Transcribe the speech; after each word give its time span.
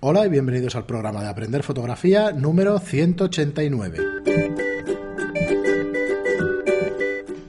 Hola 0.00 0.24
y 0.26 0.28
bienvenidos 0.30 0.76
al 0.76 0.86
programa 0.86 1.22
de 1.22 1.28
Aprender 1.28 1.62
Fotografía 1.62 2.32
número 2.32 2.78
189. 2.78 3.98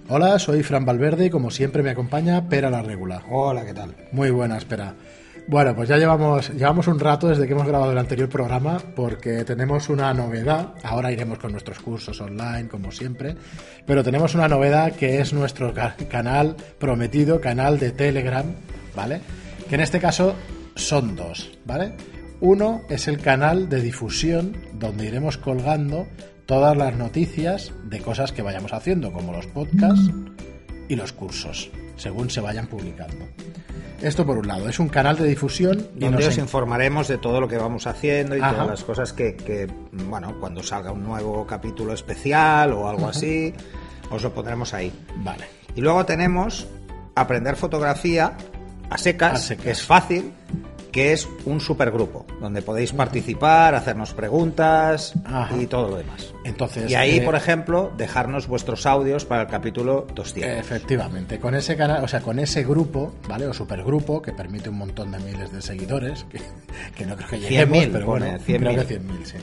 Hola, 0.10 0.38
soy 0.40 0.62
Fran 0.64 0.86
Valverde 0.86 1.28
y 1.28 1.30
como 1.30 1.50
siempre 1.52 1.82
me 1.84 1.92
acompaña 1.92 2.50
Pera 2.50 2.70
la 2.70 2.82
Regula. 2.82 3.24
Hola, 3.30 3.66
¿qué 3.66 3.74
tal? 3.74 3.96
Muy 4.12 4.30
buena, 4.32 4.58
espera. 4.58 4.94
Bueno, 5.48 5.74
pues 5.76 5.88
ya 5.90 5.98
llevamos, 5.98 6.50
llevamos 6.50 6.88
un 6.88 7.00
rato 7.00 7.28
desde 7.30 7.48
que 7.48 7.54
hemos 7.54 7.66
grabado 7.66 7.92
el 7.94 7.98
anterior 7.98 8.28
programa 8.30 8.78
porque 8.96 9.44
tenemos 9.46 9.88
una 9.90 10.14
novedad. 10.14 10.74
Ahora 10.84 11.12
iremos 11.12 11.40
con 11.40 11.54
nuestros 11.54 11.80
cursos 11.80 12.20
online, 12.20 12.68
como 12.68 12.92
siempre. 12.92 13.36
Pero 13.86 14.04
tenemos 14.04 14.36
una 14.36 14.48
novedad 14.50 14.92
que 14.94 15.20
es 15.22 15.32
nuestro 15.34 15.74
ca- 15.74 15.96
canal 16.10 16.56
prometido, 16.78 17.40
canal 17.40 17.80
de 17.80 17.92
Telegram, 17.92 18.46
¿vale? 18.96 19.22
Que 19.70 19.76
en 19.76 19.82
este 19.82 20.00
caso 20.00 20.36
son 20.76 21.16
dos, 21.16 21.58
¿vale? 21.66 21.94
Uno 22.42 22.82
es 22.90 23.08
el 23.08 23.20
canal 23.20 23.70
de 23.70 23.82
difusión 23.82 24.58
donde 24.74 25.06
iremos 25.08 25.38
colgando 25.38 26.08
todas 26.46 26.76
las 26.76 26.96
noticias 26.96 27.72
de 27.86 28.00
cosas 28.00 28.32
que 28.32 28.42
vayamos 28.42 28.74
haciendo, 28.74 29.14
como 29.14 29.32
los 29.32 29.46
podcasts 29.48 30.10
y 30.90 30.96
los 30.96 31.14
cursos, 31.14 31.70
según 31.98 32.30
se 32.30 32.42
vayan 32.42 32.68
publicando. 32.68 33.26
Esto 34.02 34.26
por 34.26 34.40
un 34.40 34.48
lado, 34.48 34.68
es 34.68 34.80
un 34.80 34.90
canal 34.90 35.16
de 35.16 35.28
difusión 35.28 35.88
y 35.96 36.00
Donde 36.00 36.18
nos 36.18 36.28
os 36.30 36.38
en- 36.38 36.46
informaremos 36.46 37.08
de 37.08 37.20
todo 37.20 37.40
lo 37.40 37.48
que 37.48 37.58
vamos 37.58 37.86
haciendo 37.86 38.36
y 38.36 38.42
Ajá. 38.42 38.54
todas 38.54 38.68
las 38.68 38.84
cosas 38.84 39.14
que, 39.14 39.36
que, 39.36 39.68
bueno, 39.92 40.36
cuando 40.40 40.64
salga 40.64 40.92
un 40.92 41.04
nuevo 41.04 41.46
capítulo 41.46 41.94
especial 41.94 42.74
o 42.74 42.90
algo 42.90 43.08
así, 43.08 43.54
os 44.10 44.24
lo 44.24 44.34
pondremos 44.34 44.74
ahí. 44.74 44.92
Vale. 45.18 45.46
Y 45.76 45.82
luego 45.82 46.04
tenemos 46.08 46.68
aprender 47.14 47.56
fotografía 47.56 48.36
a 48.90 48.98
secas, 48.98 49.34
A 49.34 49.38
secas. 49.38 49.64
que 49.64 49.72
es 49.72 49.84
fácil, 49.84 50.34
que 50.92 51.14
es 51.14 51.28
un 51.46 51.62
supergrupo, 51.62 52.26
donde 52.40 52.62
podéis 52.62 52.92
participar, 52.94 53.76
hacernos 53.76 54.14
preguntas 54.14 55.14
Ajá. 55.26 55.56
y 55.58 55.66
todo 55.68 55.90
lo 55.90 55.98
demás. 55.98 56.34
Entonces, 56.44 56.90
Y 56.92 56.96
ahí, 56.96 57.18
eh, 57.20 57.22
por 57.22 57.36
ejemplo, 57.36 57.92
dejarnos 57.98 58.48
vuestros 58.48 58.86
audios 58.86 59.26
para 59.26 59.44
el 59.44 59.48
capítulo 59.48 60.06
200. 60.14 60.60
Efectivamente, 60.60 61.40
con 61.40 61.56
ese 61.56 61.78
canal, 61.78 62.04
o 62.04 62.08
sea, 62.08 62.22
con 62.22 62.40
ese 62.40 62.64
grupo, 62.64 63.14
¿vale? 63.28 63.48
O 63.48 63.54
supergrupo 63.54 64.22
que 64.22 64.34
permite 64.34 64.70
un 64.70 64.78
montón 64.78 65.12
de 65.12 65.20
miles 65.20 65.52
de 65.52 65.62
seguidores, 65.62 66.26
que, 66.30 66.42
que 66.96 67.06
no 67.06 67.16
creo 67.16 67.30
que 67.30 67.40
lleguemos, 67.40 67.78
100.000 67.78 67.90
pero 67.92 68.06
bueno, 68.06 68.26
100.000. 68.26 68.58
creo 68.58 68.88
que 68.88 69.00
100.000, 69.00 69.26
sí. 69.26 69.38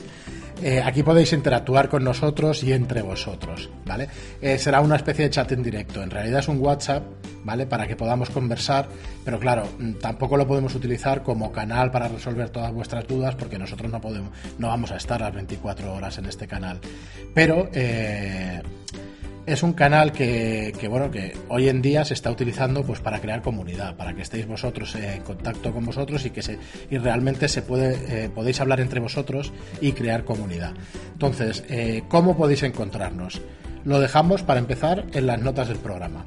Eh, 0.61 0.81
aquí 0.83 1.03
podéis 1.03 1.31
interactuar 1.31 1.87
con 1.87 2.03
nosotros 2.03 2.63
y 2.63 2.73
entre 2.73 3.01
vosotros, 3.01 3.69
¿vale? 3.85 4.09
Eh, 4.41 4.57
será 4.57 4.81
una 4.81 4.97
especie 4.97 5.25
de 5.25 5.29
chat 5.29 5.51
en 5.53 5.63
directo. 5.63 6.03
En 6.03 6.09
realidad 6.09 6.39
es 6.39 6.47
un 6.49 6.59
WhatsApp, 6.59 7.03
¿vale? 7.45 7.65
Para 7.65 7.87
que 7.87 7.95
podamos 7.95 8.29
conversar, 8.29 8.87
pero 9.23 9.39
claro, 9.39 9.63
mm, 9.79 9.93
tampoco 9.93 10.35
lo 10.35 10.45
podemos 10.45 10.75
utilizar 10.75 11.23
como 11.23 11.51
canal 11.51 11.91
para 11.91 12.09
resolver 12.09 12.49
todas 12.49 12.73
vuestras 12.73 13.07
dudas 13.07 13.35
porque 13.35 13.57
nosotros 13.57 13.89
no 13.89 14.01
podemos, 14.01 14.31
no 14.57 14.67
vamos 14.67 14.91
a 14.91 14.97
estar 14.97 15.21
las 15.21 15.33
24 15.33 15.93
horas 15.93 16.17
en 16.17 16.25
este 16.25 16.45
canal. 16.45 16.79
Pero 17.33 17.69
eh, 17.73 18.61
es 19.49 19.63
un 19.63 19.73
canal 19.73 20.11
que, 20.11 20.73
que, 20.79 20.87
bueno 20.87 21.09
que 21.09 21.35
hoy 21.49 21.69
en 21.69 21.81
día 21.81 22.05
se 22.05 22.13
está 22.13 22.29
utilizando 22.29 22.83
pues 22.83 22.99
para 22.99 23.19
crear 23.19 23.41
comunidad 23.41 23.95
para 23.95 24.13
que 24.13 24.21
estéis 24.21 24.45
vosotros 24.45 24.93
en 24.95 25.23
contacto 25.23 25.73
con 25.73 25.85
vosotros 25.85 26.23
y 26.25 26.29
que 26.29 26.41
se 26.41 26.59
y 26.89 26.97
realmente 26.97 27.47
se 27.47 27.63
puede 27.63 28.25
eh, 28.25 28.29
podéis 28.29 28.61
hablar 28.61 28.79
entre 28.79 28.99
vosotros 28.99 29.51
y 29.81 29.93
crear 29.93 30.23
comunidad 30.23 30.73
entonces 31.13 31.63
eh, 31.67 32.03
cómo 32.07 32.37
podéis 32.37 32.63
encontrarnos 32.63 33.41
lo 33.85 33.99
dejamos 33.99 34.43
para 34.43 34.59
empezar 34.59 35.05
en 35.13 35.25
las 35.25 35.41
notas 35.41 35.67
del 35.67 35.77
programa 35.77 36.25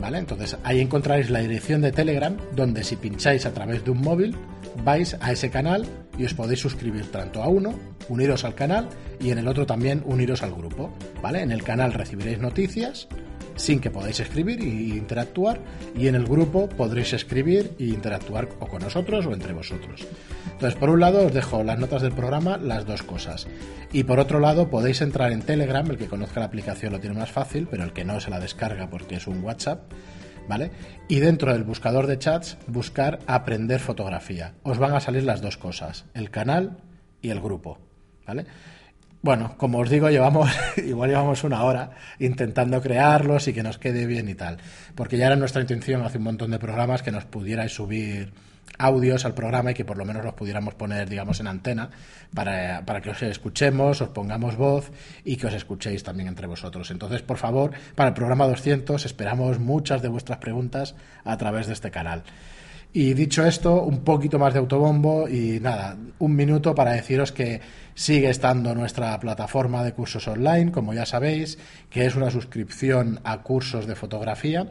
¿Vale? 0.00 0.18
Entonces 0.18 0.56
ahí 0.62 0.80
encontraréis 0.80 1.28
la 1.28 1.40
dirección 1.40 1.80
de 1.80 1.90
Telegram 1.90 2.36
donde 2.54 2.84
si 2.84 2.94
pincháis 2.94 3.46
a 3.46 3.52
través 3.52 3.84
de 3.84 3.90
un 3.90 4.00
móvil 4.00 4.36
vais 4.84 5.16
a 5.20 5.32
ese 5.32 5.50
canal 5.50 5.86
y 6.18 6.24
os 6.24 6.34
podéis 6.34 6.60
suscribir 6.60 7.10
tanto 7.10 7.42
a 7.42 7.48
uno, 7.48 7.74
uniros 8.08 8.44
al 8.44 8.54
canal 8.54 8.88
y 9.20 9.30
en 9.30 9.38
el 9.38 9.48
otro 9.48 9.66
también 9.66 10.02
uniros 10.04 10.42
al 10.42 10.54
grupo. 10.54 10.92
¿Vale? 11.22 11.42
En 11.42 11.52
el 11.52 11.62
canal 11.62 11.92
recibiréis 11.92 12.38
noticias 12.38 13.08
sin 13.58 13.80
que 13.80 13.90
podáis 13.90 14.20
escribir 14.20 14.60
e 14.60 14.96
interactuar 14.96 15.60
y 15.96 16.06
en 16.06 16.14
el 16.14 16.24
grupo 16.24 16.68
podréis 16.68 17.12
escribir 17.12 17.72
e 17.78 17.86
interactuar 17.86 18.48
o 18.60 18.66
con 18.66 18.82
nosotros 18.82 19.26
o 19.26 19.32
entre 19.32 19.52
vosotros. 19.52 20.06
Entonces, 20.52 20.78
por 20.78 20.90
un 20.90 21.00
lado 21.00 21.26
os 21.26 21.34
dejo 21.34 21.62
las 21.62 21.78
notas 21.78 22.02
del 22.02 22.12
programa, 22.12 22.56
las 22.56 22.86
dos 22.86 23.02
cosas. 23.02 23.46
Y 23.92 24.04
por 24.04 24.20
otro 24.20 24.40
lado 24.40 24.70
podéis 24.70 25.00
entrar 25.02 25.32
en 25.32 25.42
Telegram, 25.42 25.88
el 25.90 25.98
que 25.98 26.06
conozca 26.06 26.40
la 26.40 26.46
aplicación 26.46 26.92
lo 26.92 27.00
tiene 27.00 27.18
más 27.18 27.30
fácil, 27.30 27.68
pero 27.70 27.84
el 27.84 27.92
que 27.92 28.04
no 28.04 28.20
se 28.20 28.30
la 28.30 28.40
descarga 28.40 28.88
porque 28.88 29.16
es 29.16 29.26
un 29.26 29.42
WhatsApp, 29.42 29.92
¿vale? 30.48 30.70
Y 31.08 31.20
dentro 31.20 31.52
del 31.52 31.64
buscador 31.64 32.06
de 32.06 32.18
chats 32.18 32.58
buscar 32.66 33.20
aprender 33.26 33.80
fotografía. 33.80 34.54
Os 34.62 34.78
van 34.78 34.94
a 34.94 35.00
salir 35.00 35.24
las 35.24 35.40
dos 35.40 35.56
cosas, 35.56 36.06
el 36.14 36.30
canal 36.30 36.78
y 37.20 37.30
el 37.30 37.40
grupo, 37.40 37.78
¿vale? 38.26 38.46
Bueno, 39.20 39.56
como 39.56 39.78
os 39.78 39.90
digo, 39.90 40.08
llevamos 40.10 40.50
igual 40.76 41.10
llevamos 41.10 41.44
una 41.44 41.62
hora 41.64 41.90
intentando 42.18 42.80
crearlos 42.80 43.48
y 43.48 43.52
que 43.52 43.62
nos 43.62 43.78
quede 43.78 44.06
bien 44.06 44.28
y 44.28 44.34
tal, 44.34 44.58
porque 44.94 45.18
ya 45.18 45.26
era 45.26 45.36
nuestra 45.36 45.60
intención 45.60 46.02
hace 46.02 46.18
un 46.18 46.24
montón 46.24 46.50
de 46.50 46.58
programas 46.58 47.02
que 47.02 47.10
nos 47.10 47.24
pudierais 47.24 47.72
subir 47.72 48.32
audios 48.76 49.24
al 49.24 49.34
programa 49.34 49.70
y 49.70 49.74
que 49.74 49.84
por 49.84 49.96
lo 49.96 50.04
menos 50.04 50.24
los 50.24 50.34
pudiéramos 50.34 50.74
poner, 50.74 51.08
digamos, 51.08 51.40
en 51.40 51.46
antena 51.46 51.90
para, 52.34 52.84
para 52.84 53.00
que 53.00 53.10
os 53.10 53.22
escuchemos, 53.22 54.00
os 54.00 54.08
pongamos 54.10 54.56
voz 54.56 54.90
y 55.24 55.36
que 55.36 55.46
os 55.46 55.54
escuchéis 55.54 56.02
también 56.02 56.28
entre 56.28 56.46
vosotros. 56.46 56.90
Entonces, 56.90 57.22
por 57.22 57.38
favor, 57.38 57.72
para 57.94 58.08
el 58.08 58.14
programa 58.14 58.46
200 58.46 59.04
esperamos 59.06 59.58
muchas 59.58 60.02
de 60.02 60.08
vuestras 60.08 60.38
preguntas 60.38 60.94
a 61.24 61.36
través 61.36 61.66
de 61.66 61.72
este 61.72 61.90
canal. 61.90 62.24
Y 62.92 63.12
dicho 63.12 63.44
esto, 63.44 63.82
un 63.82 64.00
poquito 64.00 64.38
más 64.38 64.54
de 64.54 64.60
autobombo 64.60 65.28
y 65.28 65.60
nada, 65.60 65.96
un 66.18 66.34
minuto 66.34 66.74
para 66.74 66.92
deciros 66.92 67.32
que 67.32 67.60
sigue 67.94 68.30
estando 68.30 68.74
nuestra 68.74 69.18
plataforma 69.20 69.84
de 69.84 69.92
cursos 69.92 70.26
online, 70.26 70.72
como 70.72 70.94
ya 70.94 71.04
sabéis, 71.04 71.58
que 71.90 72.06
es 72.06 72.16
una 72.16 72.30
suscripción 72.30 73.20
a 73.24 73.42
cursos 73.42 73.86
de 73.86 73.94
fotografía, 73.94 74.68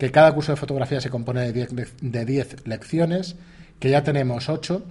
que 0.00 0.10
cada 0.10 0.32
curso 0.32 0.50
de 0.52 0.56
fotografía 0.56 1.00
se 1.00 1.10
compone 1.10 1.42
de 1.42 1.52
10 1.52 1.72
lec- 1.72 2.00
de 2.00 2.24
10 2.24 2.66
lecciones, 2.66 3.36
que 3.78 3.90
ya 3.90 4.02
tenemos 4.02 4.48
8 4.48 4.82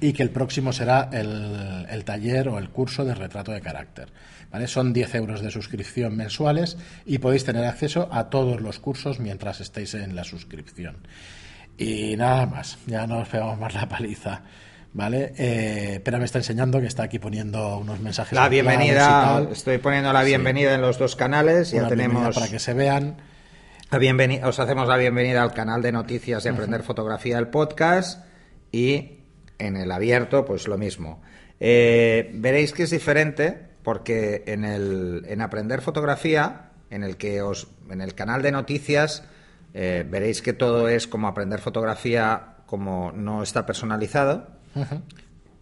y 0.00 0.12
que 0.12 0.22
el 0.22 0.30
próximo 0.30 0.72
será 0.72 1.08
el, 1.12 1.86
el 1.90 2.04
taller 2.04 2.48
o 2.48 2.58
el 2.58 2.70
curso 2.70 3.04
de 3.04 3.14
retrato 3.14 3.50
de 3.50 3.60
carácter. 3.60 4.08
¿vale? 4.52 4.66
Son 4.68 4.92
10 4.92 5.14
euros 5.16 5.40
de 5.42 5.50
suscripción 5.50 6.16
mensuales 6.16 6.76
y 7.06 7.18
podéis 7.18 7.44
tener 7.44 7.64
acceso 7.64 8.08
a 8.12 8.30
todos 8.30 8.60
los 8.60 8.78
cursos 8.78 9.18
mientras 9.18 9.60
estéis 9.60 9.94
en 9.94 10.14
la 10.14 10.24
suscripción. 10.24 10.96
Y 11.78 12.14
nada 12.16 12.46
más, 12.46 12.78
ya 12.86 13.06
no 13.06 13.18
os 13.20 13.28
pegamos 13.28 13.58
más 13.58 13.74
la 13.74 13.88
paliza. 13.88 14.42
¿Vale? 14.92 15.32
Eh, 15.38 16.00
pero 16.04 16.18
me 16.18 16.24
está 16.24 16.38
enseñando 16.38 16.80
que 16.80 16.88
está 16.88 17.04
aquí 17.04 17.18
poniendo 17.20 17.78
unos 17.78 18.00
mensajes. 18.00 18.32
La 18.34 18.48
y 18.48 18.50
bienvenida, 18.50 19.08
tal. 19.08 19.48
estoy 19.52 19.78
poniendo 19.78 20.12
la 20.12 20.24
bienvenida 20.24 20.74
en 20.74 20.80
los 20.80 20.98
dos 20.98 21.14
canales, 21.14 21.70
ya 21.70 21.78
Una 21.78 21.88
bienvenida 21.88 22.14
tenemos 22.18 22.34
para 22.34 22.48
que 22.50 22.58
se 22.58 22.74
vean. 22.74 23.14
La 23.90 23.98
bienvenida, 23.98 24.46
os 24.46 24.60
hacemos 24.60 24.86
la 24.86 24.96
bienvenida 24.96 25.42
al 25.42 25.52
canal 25.52 25.82
de 25.82 25.90
noticias 25.90 26.44
de 26.44 26.50
Aprender 26.50 26.82
Fotografía 26.82 27.36
del 27.36 27.48
podcast 27.48 28.24
y 28.70 29.18
en 29.58 29.76
el 29.76 29.90
abierto 29.90 30.44
pues 30.44 30.68
lo 30.68 30.78
mismo. 30.78 31.20
Eh, 31.58 32.30
veréis 32.34 32.72
que 32.72 32.84
es 32.84 32.90
diferente 32.90 33.70
porque 33.82 34.44
en 34.46 34.64
el 34.64 35.24
en 35.26 35.40
Aprender 35.40 35.80
Fotografía, 35.80 36.70
en 36.90 37.02
el 37.02 37.16
que 37.16 37.42
os 37.42 37.68
en 37.90 38.00
el 38.00 38.14
canal 38.14 38.42
de 38.42 38.52
noticias 38.52 39.24
eh, 39.74 40.06
veréis 40.08 40.40
que 40.40 40.52
todo 40.52 40.88
es 40.88 41.08
como 41.08 41.26
aprender 41.26 41.60
fotografía 41.60 42.58
como 42.66 43.10
no 43.10 43.42
está 43.42 43.66
personalizado 43.66 44.46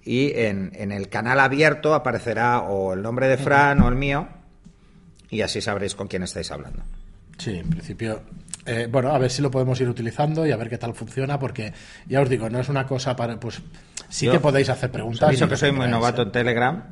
y 0.02 0.32
en, 0.34 0.72
en 0.74 0.92
el 0.92 1.08
canal 1.08 1.40
abierto 1.40 1.94
aparecerá 1.94 2.60
o 2.60 2.92
el 2.92 3.00
nombre 3.00 3.26
de 3.26 3.38
Fran 3.38 3.80
o 3.80 3.88
el 3.88 3.96
mío 3.96 4.28
y 5.30 5.40
así 5.40 5.62
sabréis 5.62 5.94
con 5.94 6.08
quién 6.08 6.22
estáis 6.22 6.50
hablando. 6.50 6.82
Sí, 7.38 7.56
en 7.56 7.70
principio. 7.70 8.20
eh, 8.66 8.86
bueno, 8.90 9.10
a 9.12 9.18
ver 9.18 9.30
si 9.30 9.40
lo 9.40 9.50
podemos 9.50 9.80
ir 9.80 9.88
utilizando 9.88 10.46
y 10.46 10.50
a 10.52 10.56
ver 10.56 10.68
qué 10.68 10.76
tal 10.76 10.92
funciona, 10.94 11.38
porque 11.38 11.72
ya 12.06 12.20
os 12.20 12.28
digo, 12.28 12.50
no 12.50 12.58
es 12.60 12.68
una 12.68 12.86
cosa 12.86 13.16
para. 13.16 13.38
Pues 13.40 13.62
sí 14.10 14.26
Yo- 14.26 14.32
que 14.32 14.40
podéis 14.40 14.68
hacer 14.68 14.90
Os 14.90 14.92
preguntas. 14.92 15.22
aviso 15.28 15.46
y 15.46 15.48
que 15.48 15.56
soy 15.56 15.72
muy 15.72 15.86
novato 15.88 16.20
¿eh? 16.22 16.24
en 16.26 16.32
Telegram 16.32 16.82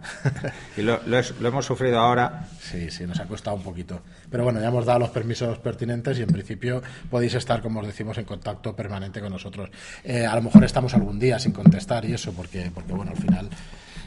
y 0.77 0.83
lo, 0.83 1.01
lo 1.07 1.19
es- 1.19 1.35
lo 1.41 1.49
hemos 1.49 1.67
sufrido 1.67 1.99
ahora. 1.99 2.47
Sí, 2.61 2.91
sí, 2.91 3.05
nos 3.07 3.19
ha 3.21 3.25
costado 3.27 3.57
un 3.57 3.63
poquito. 3.63 4.01
Pero 4.31 4.45
bueno, 4.45 4.61
ya 4.61 4.69
hemos 4.69 4.87
dado 4.87 5.01
los 5.01 5.11
permisos 5.11 5.59
pertinentes 5.59 6.19
y 6.19 6.23
en 6.23 6.29
principio 6.29 6.83
podéis 7.11 7.35
estar, 7.35 7.61
como 7.61 7.81
os 7.81 7.87
decimos, 7.87 8.17
en 8.19 8.25
contacto 8.25 8.75
permanente 8.77 9.21
con 9.21 9.33
nosotros. 9.33 9.69
Eh, 10.05 10.25
a 10.25 10.35
lo 10.37 10.43
mejor 10.43 10.65
estamos 10.65 10.95
algún 10.95 11.19
día 11.19 11.39
sin 11.39 11.53
contestar 11.53 12.05
y 12.07 12.15
eso, 12.15 12.33
porque, 12.33 12.71
porque 12.73 12.93
bueno, 12.93 13.11
al 13.11 13.19
final 13.19 13.49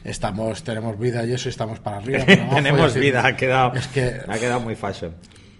estamos 0.03 0.63
tenemos 0.63 0.97
vida 0.97 1.24
y 1.25 1.33
eso 1.33 1.50
y 1.50 1.51
estamos 1.51 1.80
para 1.80 1.97
arriba. 1.97 2.24
Tenemos 2.56 2.94
vida, 2.95 3.25
ha 3.27 3.35
quedado, 3.35 3.74
Es 3.75 3.88
que 3.88 4.21
ha 4.27 4.38
quedado 4.39 4.59
muy 4.62 4.75
fashion. 4.75 5.13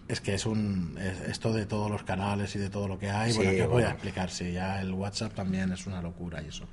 Es 0.10 0.20
que 0.20 0.34
es 0.34 0.46
un 0.46 0.98
es- 1.00 1.30
esto 1.30 1.54
de 1.54 1.66
todos 1.66 1.90
los 1.90 2.04
canales 2.04 2.54
y 2.56 2.60
de 2.60 2.70
todo 2.70 2.88
lo 2.90 3.00
que 3.00 3.10
hay. 3.10 3.32
Sí, 3.32 3.38
bueno, 3.38 3.52
que 3.52 3.66
voy 3.68 3.84
a 3.84 3.92
explicar, 3.92 4.30
sí, 4.30 4.52
ya 4.52 4.82
el 4.82 4.92
WhatsApp 4.92 5.34
también 5.34 5.72
es 5.72 5.86
una 5.88 6.02
locura 6.02 6.42
y 6.44 6.48
eso. 6.50 6.66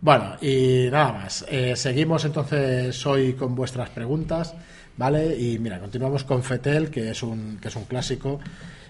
Bueno, 0.00 0.36
y 0.40 0.88
nada 0.90 1.12
más. 1.12 1.44
Eh, 1.48 1.76
seguimos 1.76 2.24
entonces 2.24 3.06
hoy 3.06 3.34
con 3.34 3.54
vuestras 3.54 3.90
preguntas. 3.90 4.54
¿vale? 4.96 5.34
Y 5.38 5.58
mira, 5.58 5.78
continuamos 5.80 6.24
con 6.24 6.42
Fetel, 6.42 6.90
que 6.90 7.10
es 7.10 7.22
un, 7.22 7.56
que 7.60 7.68
es 7.68 7.76
un 7.76 7.84
clásico. 7.84 8.38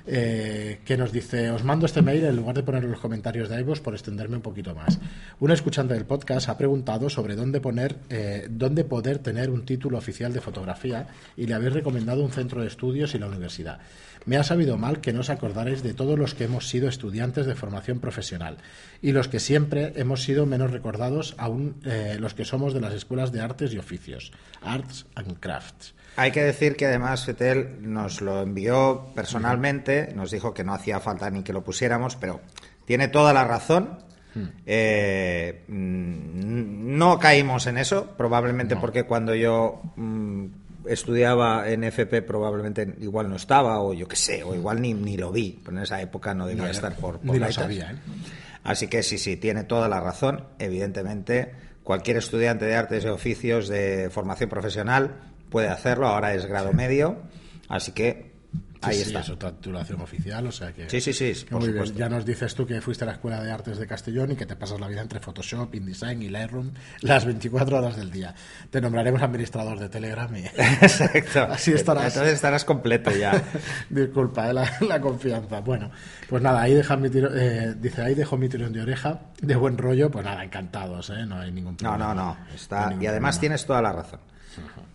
Eh, 0.07 0.81
que 0.85 0.97
nos 0.97 1.13
dice, 1.13 1.51
os 1.51 1.65
mando 1.65 1.87
este 1.87 2.03
mail 2.03 2.25
en 2.25 2.37
lugar 2.37 2.57
de 2.57 2.63
poner 2.63 2.85
los 2.85 3.01
comentarios 3.01 3.49
de 3.49 3.61
iVoox 3.61 3.81
por 3.81 3.95
extenderme 3.95 4.37
un 4.37 4.43
poquito 4.43 4.75
más. 4.75 4.99
Un 5.39 5.51
escuchante 5.51 5.95
del 5.95 6.07
podcast 6.07 6.49
ha 6.49 6.59
preguntado 6.59 7.11
sobre 7.11 7.37
dónde 7.37 7.61
poner, 7.61 7.97
eh, 8.09 8.47
dónde 8.51 8.85
poder 8.85 9.19
tener 9.19 9.51
un 9.51 9.65
título 9.65 9.99
oficial 9.99 10.33
de 10.33 10.41
fotografía 10.41 11.09
y 11.37 11.47
le 11.47 11.55
habéis 11.55 11.75
recomendado 11.75 12.23
un 12.23 12.31
centro 12.31 12.61
de 12.63 12.69
estudios 12.69 13.15
y 13.15 13.19
la 13.19 13.27
universidad. 13.27 13.81
Me 14.27 14.37
ha 14.37 14.45
sabido 14.45 14.77
mal 14.77 15.01
que 15.01 15.13
no 15.13 15.21
os 15.21 15.31
acordaréis 15.31 15.83
de 15.83 15.95
todos 15.95 16.19
los 16.19 16.35
que 16.35 16.45
hemos 16.45 16.69
sido 16.69 16.89
estudiantes 16.89 17.47
de 17.47 17.55
formación 17.55 18.01
profesional 18.01 18.59
y 19.01 19.13
los 19.13 19.29
que 19.29 19.41
siempre 19.41 19.93
hemos 19.97 20.23
sido 20.23 20.45
menos 20.45 20.71
recordados 20.71 21.35
aún 21.39 21.77
eh, 21.85 22.17
los 22.21 22.35
que 22.35 22.45
somos 22.45 22.75
de 22.75 22.81
las 22.81 22.95
escuelas 22.95 23.33
de 23.33 23.41
artes 23.41 23.73
y 23.73 23.79
oficios, 23.79 24.33
Arts 24.61 25.07
and 25.15 25.39
Crafts. 25.41 25.95
Hay 26.17 26.33
que 26.33 26.43
decir 26.43 26.77
que 26.77 26.87
además 26.87 27.25
Fetel 27.25 27.79
nos 27.81 28.21
lo 28.21 28.43
envió 28.43 29.07
personalmente, 29.15 30.13
nos 30.15 30.31
dijo 30.31 30.53
que 30.53 30.65
no 30.65 30.75
hacía 30.75 31.01
falta 31.01 31.31
ni 31.31 31.43
que 31.43 31.53
lo 31.53 31.63
pusiéramos, 31.63 32.17
pero 32.17 32.41
tiene 32.85 33.09
toda 33.09 33.33
la 33.33 33.45
razón. 33.45 34.01
Hmm. 34.35 34.45
Eh, 34.67 35.65
mm, 35.67 36.97
no 36.99 37.19
caímos 37.19 37.67
en 37.67 37.79
eso, 37.79 38.15
probablemente 38.17 38.77
porque 38.77 39.05
cuando 39.05 39.35
yo 39.35 39.83
mm, 39.97 40.47
estudiaba 40.87 41.69
en 41.69 41.85
FP 41.85 42.23
probablemente 42.23 42.95
igual 43.01 43.29
no 43.29 43.37
estaba, 43.37 43.81
o 43.81 43.93
yo 43.93 44.07
qué 44.07 44.17
sé, 44.17 44.43
o 44.45 44.55
igual 44.55 44.81
ni, 44.81 44.95
ni 44.95 45.17
lo 45.17 45.33
vi, 45.33 45.61
pero 45.65 45.77
en 45.77 45.83
esa 45.83 46.01
época 46.01 46.35
no 46.35 46.47
debía 46.47 46.71
estar 46.71 46.95
por, 46.95 47.19
por 47.19 47.35
ni 47.35 47.41
lo 47.41 47.51
sabía, 47.51 47.93
¿eh? 47.93 47.97
Así 48.63 48.89
que 48.89 49.03
sí, 49.03 49.19
sí, 49.19 49.37
tiene 49.37 49.65
toda 49.65 49.89
la 49.89 50.01
razón. 50.01 50.45
Evidentemente, 50.59 51.53
cualquier 51.83 52.19
estudiante 52.19 52.67
de 52.67 52.77
artes 52.77 53.05
y 53.05 53.09
oficios 53.09 53.69
de 53.69 54.11
formación 54.11 54.51
profesional 54.51 55.30
puede 55.51 55.69
hacerlo. 55.69 56.07
Ahora 56.07 56.35
es 56.35 56.47
grado 56.47 56.73
medio, 56.73 57.19
así 57.69 57.93
que 57.93 58.31
ahí 58.83 58.95
Sí, 58.97 59.01
sí, 59.03 59.07
está. 59.09 59.21
es 59.21 59.29
otra 59.29 59.53
titulación 59.53 60.01
oficial, 60.01 60.47
o 60.47 60.51
sea 60.53 60.73
que... 60.73 60.89
Sí, 60.89 61.03
sí, 61.03 61.13
sí, 61.13 61.45
por 61.51 61.61
muy 61.61 61.71
bien. 61.71 61.85
Ya 61.97 62.09
nos 62.09 62.25
dices 62.25 62.55
tú 62.55 62.67
que 62.67 62.81
fuiste 62.81 63.05
a 63.05 63.09
la 63.09 63.13
Escuela 63.13 63.43
de 63.43 63.53
Artes 63.53 63.77
de 63.79 63.87
Castellón 63.87 64.31
y 64.33 64.37
que 64.37 64.47
te 64.47 64.57
pasas 64.57 64.81
la 64.81 64.89
vida 64.89 65.03
entre 65.03 65.21
Photoshop, 65.21 65.75
InDesign 65.75 66.23
y 66.23 66.31
Lightroom 66.31 66.71
las 67.03 67.27
24 67.27 67.77
horas 67.77 67.97
del 67.99 68.11
día. 68.11 68.35
Te 68.71 68.81
nombraremos 68.81 69.21
administrador 69.21 69.79
de 69.79 69.91
Telegram 69.91 70.35
y... 70.35 70.47
Exacto. 70.57 71.43
Así 71.53 71.73
estarás. 71.73 72.15
Entonces 72.15 72.33
estarás 72.33 72.65
completo 72.65 73.11
ya. 73.11 73.43
Disculpa, 73.91 74.49
eh, 74.49 74.55
la, 74.55 74.71
la 74.89 74.99
confianza. 74.99 75.61
Bueno, 75.61 75.91
pues 76.31 76.43
nada, 76.43 76.63
ahí 76.63 76.73
deja 76.73 76.97
mi 76.97 77.11
tiro- 77.11 77.35
eh, 77.37 77.75
dice, 77.79 78.01
ahí 78.01 78.15
dejo 78.15 78.39
mi 78.39 78.49
tirón 78.49 78.73
de 78.73 78.81
oreja, 78.81 79.21
de 79.43 79.57
buen 79.57 79.77
rollo, 79.77 80.11
pues 80.11 80.25
nada, 80.25 80.43
encantados, 80.43 81.11
¿eh? 81.11 81.27
No 81.27 81.39
hay 81.39 81.53
ningún 81.53 81.73
No, 81.75 81.91
problema. 81.91 82.15
no, 82.15 82.15
no. 82.15 82.37
hay 82.49 82.55
Está... 82.55 82.95
Y 82.99 83.07
además 83.07 83.35
problema. 83.37 83.41
tienes 83.41 83.67
toda 83.67 83.83
la 83.83 83.93
razón. 83.93 84.21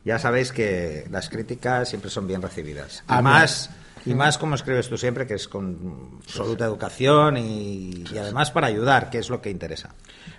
Ya 0.04 0.20
sabéis 0.20 0.52
que 0.52 1.06
las 1.10 1.30
críticas 1.30 1.90
siempre 1.90 2.10
son 2.10 2.28
bien 2.28 2.42
recibidas. 2.42 3.00
Y 3.00 3.04
Ah, 3.08 3.22
más, 3.22 3.70
y 4.06 4.14
más 4.14 4.38
como 4.38 4.56
escribes 4.56 4.88
tú 4.88 4.98
siempre, 4.98 5.26
que 5.26 5.34
es 5.36 5.48
con 5.48 6.20
absoluta 6.24 6.66
educación 6.66 7.38
y, 7.38 8.04
y 8.12 8.18
además 8.18 8.52
para 8.52 8.68
ayudar, 8.68 9.10
que 9.10 9.18
es 9.18 9.30
lo 9.30 9.42
que 9.42 9.50
interesa. 9.50 9.90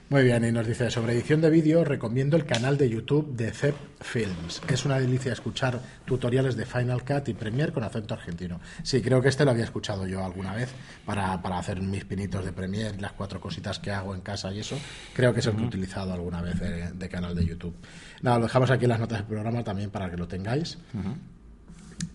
Muy 0.09 0.23
bien, 0.23 0.45
y 0.45 0.53
nos 0.53 0.69
dice, 0.69 0.89
sobre 0.89 1.15
edición 1.15 1.41
de 1.41 1.51
vídeo, 1.51 1.85
recomiendo 1.85 2.37
el 2.37 2.47
canal 2.47 2.79
de 2.79 2.89
YouTube 2.89 3.35
de 3.35 3.51
Zep 3.51 3.75
Films. 4.01 4.63
Es 4.69 4.85
una 4.85 5.01
delicia 5.01 5.33
escuchar 5.33 5.81
tutoriales 6.05 6.55
de 6.57 6.65
Final 6.65 7.05
Cut 7.05 7.29
y 7.29 7.35
Premiere 7.35 7.73
con 7.73 7.83
acento 7.83 8.15
argentino. 8.15 8.61
Sí, 8.85 9.03
creo 9.03 9.21
que 9.21 9.31
este 9.31 9.45
lo 9.45 9.51
había 9.51 9.65
escuchado 9.65 10.07
yo 10.07 10.25
alguna 10.25 10.55
vez 10.55 10.69
para, 11.05 11.43
para 11.43 11.59
hacer 11.59 11.81
mis 11.81 12.05
pinitos 12.05 12.45
de 12.45 12.53
Premiere, 12.53 13.01
las 13.01 13.15
cuatro 13.15 13.41
cositas 13.41 13.81
que 13.81 13.91
hago 13.91 14.15
en 14.15 14.21
casa 14.21 14.53
y 14.53 14.61
eso. 14.61 14.79
Creo 15.13 15.35
que 15.35 15.41
es 15.41 15.47
el 15.47 15.57
que 15.57 15.63
he 15.63 15.67
utilizado 15.67 16.13
alguna 16.13 16.41
vez 16.41 16.61
de, 16.61 16.93
de 16.93 17.09
canal 17.09 17.35
de 17.35 17.45
YouTube. 17.45 17.75
Nada, 18.23 18.39
lo 18.39 18.45
dejamos 18.45 18.71
aquí 18.71 18.85
en 18.85 18.91
las 18.91 19.01
notas 19.01 19.19
del 19.19 19.27
programa 19.27 19.63
también 19.63 19.91
para 19.91 20.11
que 20.11 20.17
lo 20.17 20.27
tengáis. 20.29 20.79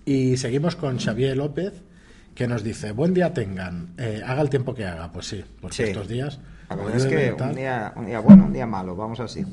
Y 0.06 0.38
seguimos 0.38 0.76
con 0.76 0.98
Xavier 1.00 1.38
López, 1.38 1.74
que 2.36 2.48
nos 2.48 2.64
dice, 2.64 2.92
buen 2.92 3.14
día 3.14 3.34
tengan, 3.34 3.94
Eh, 3.98 4.22
haga 4.26 4.42
el 4.42 4.50
tiempo 4.50 4.74
que 4.74 4.86
haga. 4.86 5.12
Pues 5.12 5.28
sí, 5.28 5.44
porque 5.60 5.76
Sí. 5.76 5.84
estos 5.84 6.08
días... 6.08 6.40
La 6.70 6.76
como 6.78 6.88
verdad 6.90 7.06
es 7.06 7.36
que 7.38 7.44
un 7.44 7.56
día, 7.56 7.94
un 7.98 8.06
día 8.06 8.20
bueno, 8.20 8.46
un 8.46 8.54
día 8.54 8.66
malo, 8.66 8.96
vamos 8.96 9.20
así. 9.20 9.46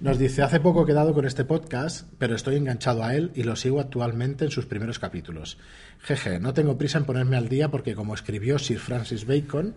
nos 0.00 0.18
dice, 0.18 0.42
hace 0.42 0.58
poco 0.60 0.82
he 0.82 0.86
quedado 0.86 1.12
con 1.14 1.26
este 1.26 1.44
podcast, 1.44 2.06
pero 2.18 2.34
estoy 2.34 2.56
enganchado 2.56 3.04
a 3.04 3.14
él 3.14 3.30
y 3.34 3.42
lo 3.44 3.54
sigo 3.54 3.80
actualmente 3.80 4.46
en 4.46 4.50
sus 4.50 4.64
primeros 4.66 4.98
capítulos. 4.98 5.58
Jeje, 6.00 6.40
no 6.40 6.54
tengo 6.54 6.76
prisa 6.78 6.96
en 6.98 7.04
ponerme 7.04 7.36
al 7.36 7.48
día 7.50 7.70
porque 7.70 7.94
como 7.94 8.14
escribió 8.14 8.58
Sir 8.58 8.78
Francis 8.78 9.26
Bacon, 9.26 9.74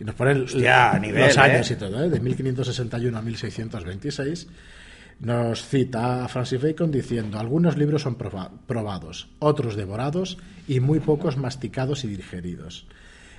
y 0.00 0.04
nos 0.04 0.14
pone 0.14 0.30
el- 0.30 0.44
Hostia, 0.44 0.92
a 0.92 0.98
nivel, 1.00 1.26
los 1.26 1.36
años 1.38 1.68
¿eh? 1.70 1.74
y 1.74 1.76
todo, 1.76 2.02
¿eh? 2.04 2.08
de 2.08 2.20
1561 2.20 3.18
a 3.18 3.20
1626, 3.22 4.46
nos 5.20 5.66
cita 5.66 6.26
Francis 6.28 6.62
Bacon 6.62 6.90
diciendo, 6.90 7.38
algunos 7.38 7.76
libros 7.76 8.02
son 8.02 8.16
proba- 8.16 8.50
probados, 8.66 9.28
otros 9.40 9.74
devorados 9.76 10.38
y 10.68 10.80
muy 10.80 11.00
pocos 11.00 11.36
masticados 11.36 12.04
y 12.04 12.08
digeridos. 12.08 12.86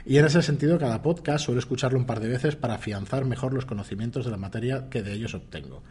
Y 0.06 0.18
en 0.18 0.26
ese 0.26 0.42
sentido, 0.42 0.78
cada 0.80 1.02
podcast 1.02 1.46
suelo 1.46 1.60
escucharlo 1.60 2.00
un 2.00 2.06
par 2.06 2.20
de 2.20 2.30
veces 2.30 2.56
para 2.56 2.76
afianzar 2.76 3.26
mejor 3.26 3.54
los 3.54 3.66
conocimientos 3.66 4.26
de 4.26 4.32
la 4.32 4.38
materia 4.38 4.90
que 4.90 5.04
de 5.04 5.14
ellos 5.14 5.34
obtengo. 5.36 5.84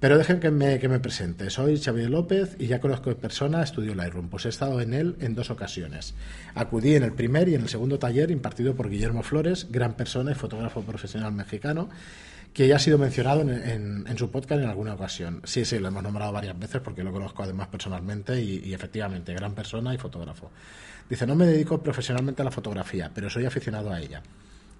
Pero 0.00 0.18
dejen 0.18 0.40
que 0.40 0.50
me, 0.50 0.78
que 0.78 0.90
me 0.90 1.00
presente. 1.00 1.48
Soy 1.48 1.78
Xavier 1.78 2.10
López 2.10 2.54
y 2.58 2.66
ya 2.66 2.80
conozco 2.80 3.10
en 3.10 3.16
persona 3.16 3.62
Estudio 3.62 3.94
Lightroom, 3.94 4.28
pues 4.28 4.44
he 4.44 4.50
estado 4.50 4.80
en 4.82 4.92
él 4.92 5.16
en 5.20 5.34
dos 5.34 5.50
ocasiones. 5.50 6.14
Acudí 6.54 6.94
en 6.94 7.02
el 7.02 7.12
primer 7.12 7.48
y 7.48 7.54
en 7.54 7.62
el 7.62 7.68
segundo 7.70 7.98
taller 7.98 8.30
impartido 8.30 8.74
por 8.74 8.90
Guillermo 8.90 9.22
Flores, 9.22 9.68
gran 9.70 9.94
persona 9.94 10.32
y 10.32 10.34
fotógrafo 10.34 10.82
profesional 10.82 11.32
mexicano, 11.32 11.88
que 12.56 12.66
ya 12.66 12.76
ha 12.76 12.78
sido 12.78 12.96
mencionado 12.96 13.42
en, 13.42 13.50
en- 14.08 14.16
su 14.16 14.30
podcast 14.30 14.62
en 14.62 14.68
alguna 14.70 14.94
ocasión. 14.94 15.42
Sí, 15.44 15.66
sí, 15.66 15.78
lo 15.78 15.88
hemos 15.88 16.02
nombrado 16.02 16.32
varias 16.32 16.58
veces 16.58 16.80
porque 16.80 17.04
lo 17.04 17.12
conozco 17.12 17.42
además 17.42 17.68
personalmente 17.68 18.40
y, 18.40 18.60
y 18.64 18.72
efectivamente, 18.72 19.34
gran 19.34 19.52
persona 19.54 19.92
y 19.92 19.98
fotógrafo. 19.98 20.50
Dice, 21.06 21.26
no 21.26 21.34
me 21.34 21.44
dedico 21.44 21.82
profesionalmente 21.82 22.40
a 22.40 22.46
la 22.46 22.50
fotografía, 22.50 23.10
pero 23.14 23.28
soy 23.28 23.44
aficionado 23.44 23.92
a 23.92 24.00
ella. 24.00 24.22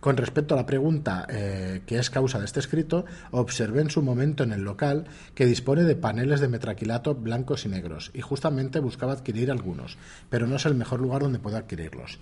Con 0.00 0.16
respecto 0.16 0.54
a 0.54 0.56
la 0.56 0.64
pregunta 0.64 1.26
eh, 1.28 1.82
que 1.84 1.98
es 1.98 2.08
causa 2.08 2.38
de 2.38 2.46
este 2.46 2.60
escrito, 2.60 3.04
observé 3.30 3.82
en 3.82 3.90
su 3.90 4.00
momento 4.00 4.42
en 4.42 4.52
el 4.52 4.62
local 4.62 5.04
que 5.34 5.44
dispone 5.44 5.82
de 5.82 5.96
paneles 5.96 6.40
de 6.40 6.48
metraquilato 6.48 7.14
blancos 7.14 7.66
y 7.66 7.68
negros 7.68 8.10
y 8.14 8.22
justamente 8.22 8.80
buscaba 8.80 9.12
adquirir 9.12 9.50
algunos, 9.50 9.98
pero 10.30 10.46
no 10.46 10.56
es 10.56 10.64
el 10.64 10.76
mejor 10.76 11.00
lugar 11.00 11.20
donde 11.20 11.40
puedo 11.40 11.58
adquirirlos. 11.58 12.20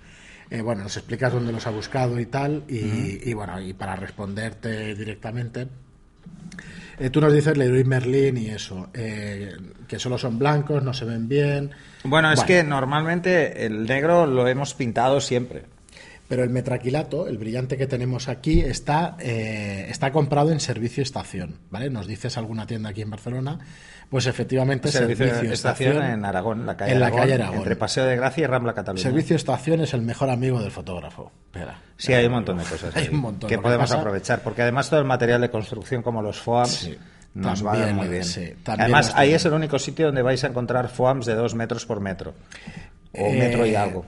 Eh, 0.51 0.61
bueno, 0.61 0.83
nos 0.83 0.97
explicas 0.97 1.33
dónde 1.33 1.53
los 1.53 1.67
ha 1.67 1.71
buscado 1.71 2.21
y 2.21 2.27
tal, 2.27 2.65
y, 2.69 3.29
y 3.29 3.33
bueno, 3.33 3.61
y 3.61 3.73
para 3.73 3.97
responderte 3.97 4.95
directamente, 4.95 5.69
eh, 6.99 7.11
tú 7.11 7.21
nos 7.21 7.33
dices 7.33 7.57
Leroy 7.57 7.85
Merlin 7.85 8.37
y 8.37 8.47
eso, 8.49 8.89
eh, 8.95 9.53
que 9.89 9.99
solo 9.99 10.17
son 10.19 10.39
blancos, 10.39 10.83
no 10.83 10.93
se 10.93 11.05
ven 11.05 11.29
bien. 11.29 11.71
Bueno, 12.05 12.31
es 12.33 12.45
que 12.45 12.63
normalmente 12.63 13.67
el 13.67 13.87
negro 13.87 14.27
lo 14.27 14.47
hemos 14.47 14.75
pintado 14.75 15.21
siempre. 15.21 15.65
Pero 16.27 16.43
el 16.43 16.49
metraquilato, 16.49 17.29
el 17.29 17.37
brillante 17.37 17.77
que 17.77 17.87
tenemos 17.87 18.29
aquí, 18.29 18.61
está, 18.61 19.17
eh, 19.21 19.87
está 19.91 20.11
comprado 20.11 20.53
en 20.53 20.61
servicio 20.61 21.03
estación, 21.03 21.59
¿vale? 21.71 21.91
Nos 21.91 22.07
dices 22.07 22.39
alguna 22.39 22.67
tienda 22.67 22.89
aquí 22.91 23.03
en 23.03 23.11
Barcelona, 23.11 23.59
pues 24.15 24.27
efectivamente 24.27 24.93
Servicio, 24.93 25.27
estación 25.53 26.01
en 26.05 26.25
Aragón, 26.25 26.65
la 26.65 26.77
calle 26.77 26.93
en 26.93 27.01
la 27.01 27.07
Aragón, 27.07 27.21
calle 27.23 27.35
Aragón. 27.35 27.57
entre 27.59 27.75
Paseo 27.75 28.05
de 28.05 28.15
Gracia 28.15 28.45
y 28.45 28.47
Rambla 28.47 28.73
Cataluña. 28.73 29.03
Servicio 29.03 29.35
estación 29.35 29.81
es 29.81 29.93
el 29.93 30.03
mejor 30.03 30.31
amigo 30.31 30.63
del 30.63 30.71
fotógrafo. 30.71 31.33
Espera. 31.47 31.81
Sí, 31.97 32.13
hay 32.13 32.27
un 32.27 32.33
montón 32.33 32.59
de 32.59 32.63
cosas 32.63 32.93
Hay 32.95 33.07
ahí 33.07 33.09
un 33.13 33.19
montón. 33.21 33.51
que 33.51 33.59
podemos 33.59 33.91
pasa- 33.91 33.99
aprovechar, 34.01 34.41
porque 34.43 34.63
además 34.63 34.89
todo 34.89 35.01
el 35.01 35.07
material 35.07 35.41
de 35.41 35.51
construcción 35.51 36.01
como 36.03 36.23
los 36.23 36.39
FOAMs 36.41 36.71
Sí, 36.71 36.97
nos 37.35 37.67
va 37.67 37.73
también, 37.73 37.97
muy 37.97 38.07
bien. 38.07 38.23
sí, 38.23 38.55
además, 38.67 39.13
ahí 39.17 39.33
es 39.35 39.45
el 39.47 39.53
único 39.55 39.81
sitio 39.81 40.07
donde 40.07 40.23
vais 40.23 40.45
a 40.45 40.47
encontrar 40.47 40.89
FOAMs 40.89 41.27
de 41.27 41.35
dos 41.35 41.57
metros 41.57 41.85
por 41.85 41.99
metro. 41.99 42.35
O 43.19 43.33
metro 43.33 43.67
y 43.67 43.71
Eh, 43.71 43.77
algo. 43.77 44.07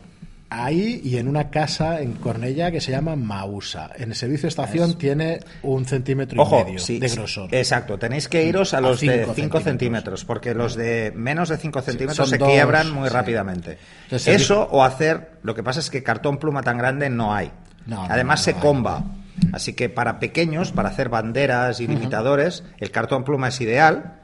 Ahí 0.49 1.01
y 1.03 1.17
en 1.19 1.27
una 1.27 1.51
casa 1.51 2.01
en 2.01 2.13
Cornella 2.13 2.71
que 2.71 2.81
se 2.81 2.93
llama 2.93 3.17
Mausa. 3.17 3.91
En 3.97 4.11
el 4.11 4.15
servicio 4.15 4.49
estación 4.49 4.97
tiene 4.97 5.41
un 5.63 5.85
centímetro 5.87 6.41
Ojo, 6.41 6.61
y 6.61 6.65
medio 6.65 6.79
sí, 6.79 6.99
de 7.01 7.09
sí, 7.09 7.17
grosor. 7.17 7.53
exacto. 7.53 7.99
Tenéis 7.99 8.29
que 8.29 8.45
iros 8.45 8.73
a 8.73 8.79
A 8.79 8.81
los 8.81 9.01
de 9.01 9.07
cinco 9.07 9.35
5 9.35 9.35
centímetros. 9.35 9.65
centímetros, 9.65 10.25
porque 10.25 10.55
los 10.55 10.77
de 10.77 11.13
menos 11.17 11.49
de 11.49 11.57
5 11.57 11.83
centímetros 11.83 12.29
se 12.29 12.39
dos, 12.39 12.49
quiebran 12.49 12.93
muy 12.93 13.09
sí. 13.09 13.15
rápidamente. 13.15 13.79
Entonces, 14.05 14.41
Eso 14.43 14.69
o 14.71 14.85
hacer, 14.85 15.33
lo 15.43 15.55
que 15.55 15.65
pasa 15.65 15.81
es 15.81 15.91
que 15.91 16.03
cartón 16.05 16.39
pluma 16.39 16.63
tan 16.63 16.79
grande 16.79 17.11
no 17.11 17.35
hay. 17.35 17.51
No, 17.87 18.05
Además 18.05 18.41
no 18.41 18.45
se 18.45 18.55
comba. 18.55 19.05
Así 19.53 19.73
que 19.75 19.89
para 19.89 20.19
pequeños, 20.21 20.71
para 20.73 20.89
hacer 20.91 21.09
banderas 21.09 21.81
y 21.81 21.87
limitadores, 21.89 22.63
el 22.79 22.91
cartón 22.93 23.25
pluma 23.25 23.49
es 23.49 23.61
ideal. 23.61 24.21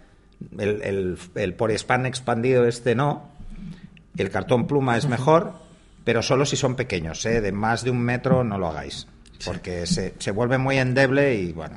El, 0.57 0.83
el, 0.83 1.19
el 1.35 1.55
poliespan 1.55 2.07
expandido 2.07 2.65
este 2.67 2.95
no. 2.95 3.29
El 4.17 4.31
cartón 4.31 4.67
pluma 4.67 4.97
es 4.97 5.07
mejor, 5.09 5.55
pero 6.05 6.23
solo 6.23 6.45
si 6.47 6.57
son 6.57 6.75
pequeños. 6.77 7.25
¿eh? 7.27 7.41
De 7.41 7.53
más 7.53 7.85
de 7.85 7.91
un 7.91 8.01
metro 8.01 8.45
no 8.45 8.59
lo 8.59 8.69
hagáis. 8.69 9.07
Porque 9.45 9.87
se, 9.87 10.15
se 10.19 10.31
vuelve 10.31 10.57
muy 10.59 10.79
endeble 10.79 11.35
y 11.35 11.53
bueno. 11.53 11.77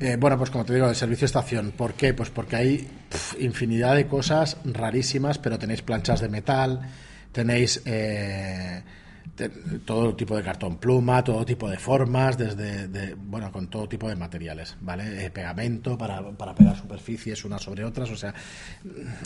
Eh, 0.00 0.16
bueno, 0.18 0.36
pues 0.36 0.50
como 0.50 0.64
te 0.64 0.74
digo, 0.74 0.88
el 0.88 0.96
servicio 0.96 1.24
estación. 1.24 1.70
¿Por 1.72 1.94
qué? 1.94 2.12
Pues 2.12 2.28
porque 2.30 2.56
hay 2.56 2.88
infinidad 3.38 3.94
de 3.94 4.06
cosas 4.06 4.56
rarísimas, 4.64 5.38
pero 5.38 5.58
tenéis 5.58 5.82
planchas 5.82 6.20
de 6.20 6.28
metal, 6.28 6.80
tenéis 7.30 7.80
eh, 7.86 8.82
te- 9.36 9.48
todo 9.84 10.14
tipo 10.16 10.36
de 10.36 10.42
cartón 10.42 10.76
pluma, 10.78 11.22
todo 11.22 11.44
tipo 11.46 11.70
de 11.70 11.78
formas, 11.78 12.36
desde, 12.36 12.88
de- 12.88 13.14
bueno, 13.14 13.50
con 13.52 13.70
todo 13.70 13.88
tipo 13.88 14.08
de 14.08 14.16
materiales, 14.16 14.76
¿vale? 14.80 15.24
Eh, 15.24 15.30
pegamento 15.30 15.96
para, 15.96 16.20
para 16.32 16.54
pegar 16.54 16.76
superficies 16.76 17.44
unas 17.44 17.62
sobre 17.62 17.84
otras, 17.84 18.10
o 18.10 18.16
sea, 18.16 18.34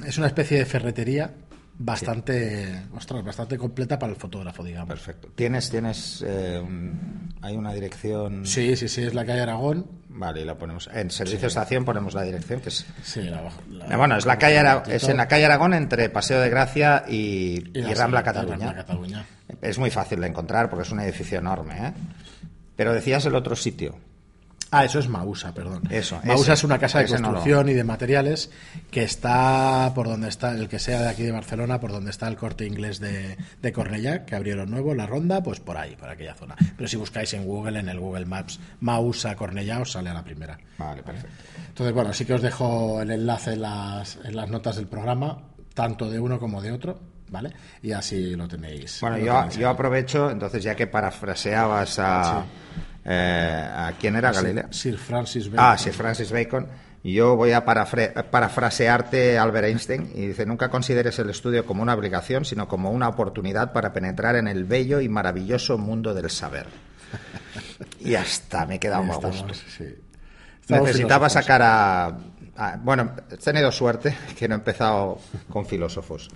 es 0.07 0.19
una 0.19 0.26
especie 0.26 0.59
de 0.59 0.66
ferretería 0.66 1.33
bastante, 1.78 2.83
ostras, 2.95 3.25
bastante 3.25 3.56
completa 3.59 3.99
para 3.99 4.12
el 4.12 4.18
fotógrafo, 4.18 4.62
digamos. 4.64 4.88
Perfecto. 4.88 5.28
¿Tienes, 5.35 5.71
tienes 5.71 6.25
eh, 6.26 6.61
un- 6.62 7.35
hay 7.42 7.56
una 7.56 7.73
dirección? 7.73 8.45
Sí, 8.47 8.76
sí, 8.76 8.88
sí, 8.88 9.02
es 9.02 9.14
la 9.14 9.25
calle 9.25 9.40
Aragón. 9.42 9.87
Vale, 10.09 10.40
y 10.40 10.45
la 10.45 10.56
ponemos. 10.56 10.88
En 10.95 11.11
servicio 11.11 11.40
de 11.42 11.47
estación 11.49 11.85
ponemos 11.85 12.14
la 12.14 12.23
dirección, 12.23 12.61
que 12.61 12.71
es... 12.71 12.87
Sí, 13.02 13.23
la- 13.23 13.42
la- 13.71 13.87
Eh, 13.87 13.97
bueno, 13.97 14.16
es 14.16 14.25
la 14.25 14.38
calle 14.38 14.59
Ara- 14.59 14.83
es 14.88 15.06
en 15.09 15.18
la 15.18 15.28
calle 15.28 15.45
Aragón 15.45 15.75
entre 15.75 16.09
Paseo 16.09 16.40
de 16.40 16.49
Gracia 16.49 17.04
y, 17.06 17.62
Y 17.75 17.83
la 17.83 17.90
y 17.90 17.95
Rambla 17.95 18.23
Cataluña. 18.23 18.56
Rambla 18.66 18.75
Cataluña. 18.75 19.26
Es 19.61 19.78
muy 19.78 19.90
fácil 19.90 20.21
de 20.21 20.26
encontrar 20.28 20.71
porque 20.71 20.85
es 20.85 20.90
un 20.92 21.00
edificio 21.00 21.38
enorme, 21.38 21.88
¿eh? 21.88 21.92
Pero 22.76 22.92
decías 22.95 23.25
el 23.26 23.35
otro 23.35 23.54
sitio. 23.56 23.97
Ah, 24.73 24.85
eso 24.85 24.99
es 24.99 25.08
Mausa, 25.08 25.54
perdón. 25.54 25.82
Eso, 25.90 26.20
Mausa 26.25 26.42
ese. 26.42 26.52
es 26.54 26.64
una 26.64 26.78
casa 26.78 26.99
de 26.99 27.04
Ese 27.04 27.14
no 27.14 27.28
lo- 27.28 27.35
construcción 27.35 27.68
y 27.68 27.73
de 27.75 27.85
materiales 27.85 28.50
que 28.90 29.04
está 29.04 29.92
por 29.94 30.08
donde 30.08 30.28
está, 30.28 30.50
el 30.52 30.68
que 30.68 30.78
sea 30.80 31.00
de 31.02 31.08
aquí 31.08 31.23
de 31.23 31.30
Barcelona, 31.30 31.78
por 31.80 31.92
donde 31.92 32.11
está 32.11 32.26
el 32.26 32.37
corte 32.37 32.66
inglés 32.66 32.99
de, 32.99 33.37
de 33.62 33.73
Cornellá, 33.73 34.25
que 34.25 34.35
abrieron 34.35 34.70
nuevo, 34.70 34.92
la 34.94 35.06
ronda, 35.06 35.40
pues 35.42 35.61
por 35.61 35.76
ahí, 35.76 35.94
por 35.96 36.08
aquella 36.11 36.35
zona. 36.35 36.56
Pero 36.76 36.88
si 36.88 36.96
buscáis 36.96 37.32
en 37.35 37.44
Google, 37.46 37.78
en 37.78 37.88
el 37.88 38.00
Google 38.00 38.26
Maps, 38.26 38.58
Mausa 38.80 39.37
Cornellá, 39.37 39.80
os 39.80 39.92
sale 39.92 40.11
a 40.11 40.14
la 40.14 40.25
primera. 40.25 40.58
Vale, 40.78 41.02
perfecto. 41.02 41.30
Entonces, 41.68 41.94
bueno, 41.94 42.12
sí 42.12 42.25
que 42.25 42.35
os 42.35 42.42
dejo 42.42 43.00
el 43.00 43.11
enlace 43.12 43.52
en 43.52 43.62
las, 43.62 44.18
en 44.25 44.35
las 44.35 44.50
notas 44.50 44.76
del 44.76 44.88
programa, 44.88 45.38
tanto 45.75 46.11
de 46.11 46.18
uno 46.18 46.40
como 46.40 46.61
de 46.61 46.73
otro, 46.73 46.99
¿vale? 47.30 47.52
Y 47.82 47.92
así 47.92 48.35
lo 48.35 48.49
tenéis. 48.49 48.99
Bueno, 49.00 49.18
yo, 49.18 49.35
tenéis 49.35 49.56
yo 49.58 49.68
aprovecho, 49.70 50.28
entonces, 50.30 50.64
ya 50.64 50.75
que 50.75 50.87
parafraseabas 50.88 51.99
a. 52.00 52.44
eh, 53.08 53.68
¿A 53.72 53.92
quién 54.00 54.16
era, 54.16 54.32
Galilea? 54.32 54.66
Sir 54.70 54.98
Francis 54.98 55.48
Bacon. 55.48 55.64
Ah, 55.64 55.78
sí, 55.78 55.90
Francis 55.90 56.30
Bacon. 56.32 56.66
Yo 57.04 57.36
voy 57.36 57.52
a 57.52 57.64
parafrasearte 57.64 59.38
Albert 59.38 59.68
Einstein 59.68 60.10
y 60.12 60.26
dice, 60.26 60.44
nunca 60.44 60.68
consideres 60.70 61.16
el 61.20 61.30
estudio 61.30 61.64
como 61.64 61.82
una 61.82 61.94
obligación, 61.94 62.44
sino 62.44 62.66
como 62.66 62.90
una 62.90 63.08
oportunidad 63.08 63.72
para 63.72 63.92
penetrar 63.92 64.34
en 64.34 64.48
el 64.48 64.64
bello 64.64 65.00
y 65.00 65.08
maravilloso 65.08 65.78
mundo 65.78 66.14
del 66.14 66.30
saber. 66.30 66.66
Y 68.00 68.16
hasta 68.16 68.66
me 68.66 68.76
he 68.76 68.78
quedado 68.80 69.04
Ahí 69.04 69.10
a 69.10 69.14
gusto. 69.14 69.54
sí. 69.54 69.84
Necesitaba 70.68 71.28
sacar 71.28 71.62
a, 71.62 72.06
a- 72.56 72.76
Bueno, 72.82 73.12
he 73.30 73.36
tenido 73.36 73.70
suerte 73.70 74.12
que 74.36 74.48
no 74.48 74.56
he 74.56 74.58
empezado 74.58 75.20
con 75.48 75.64
filósofos. 75.64 76.28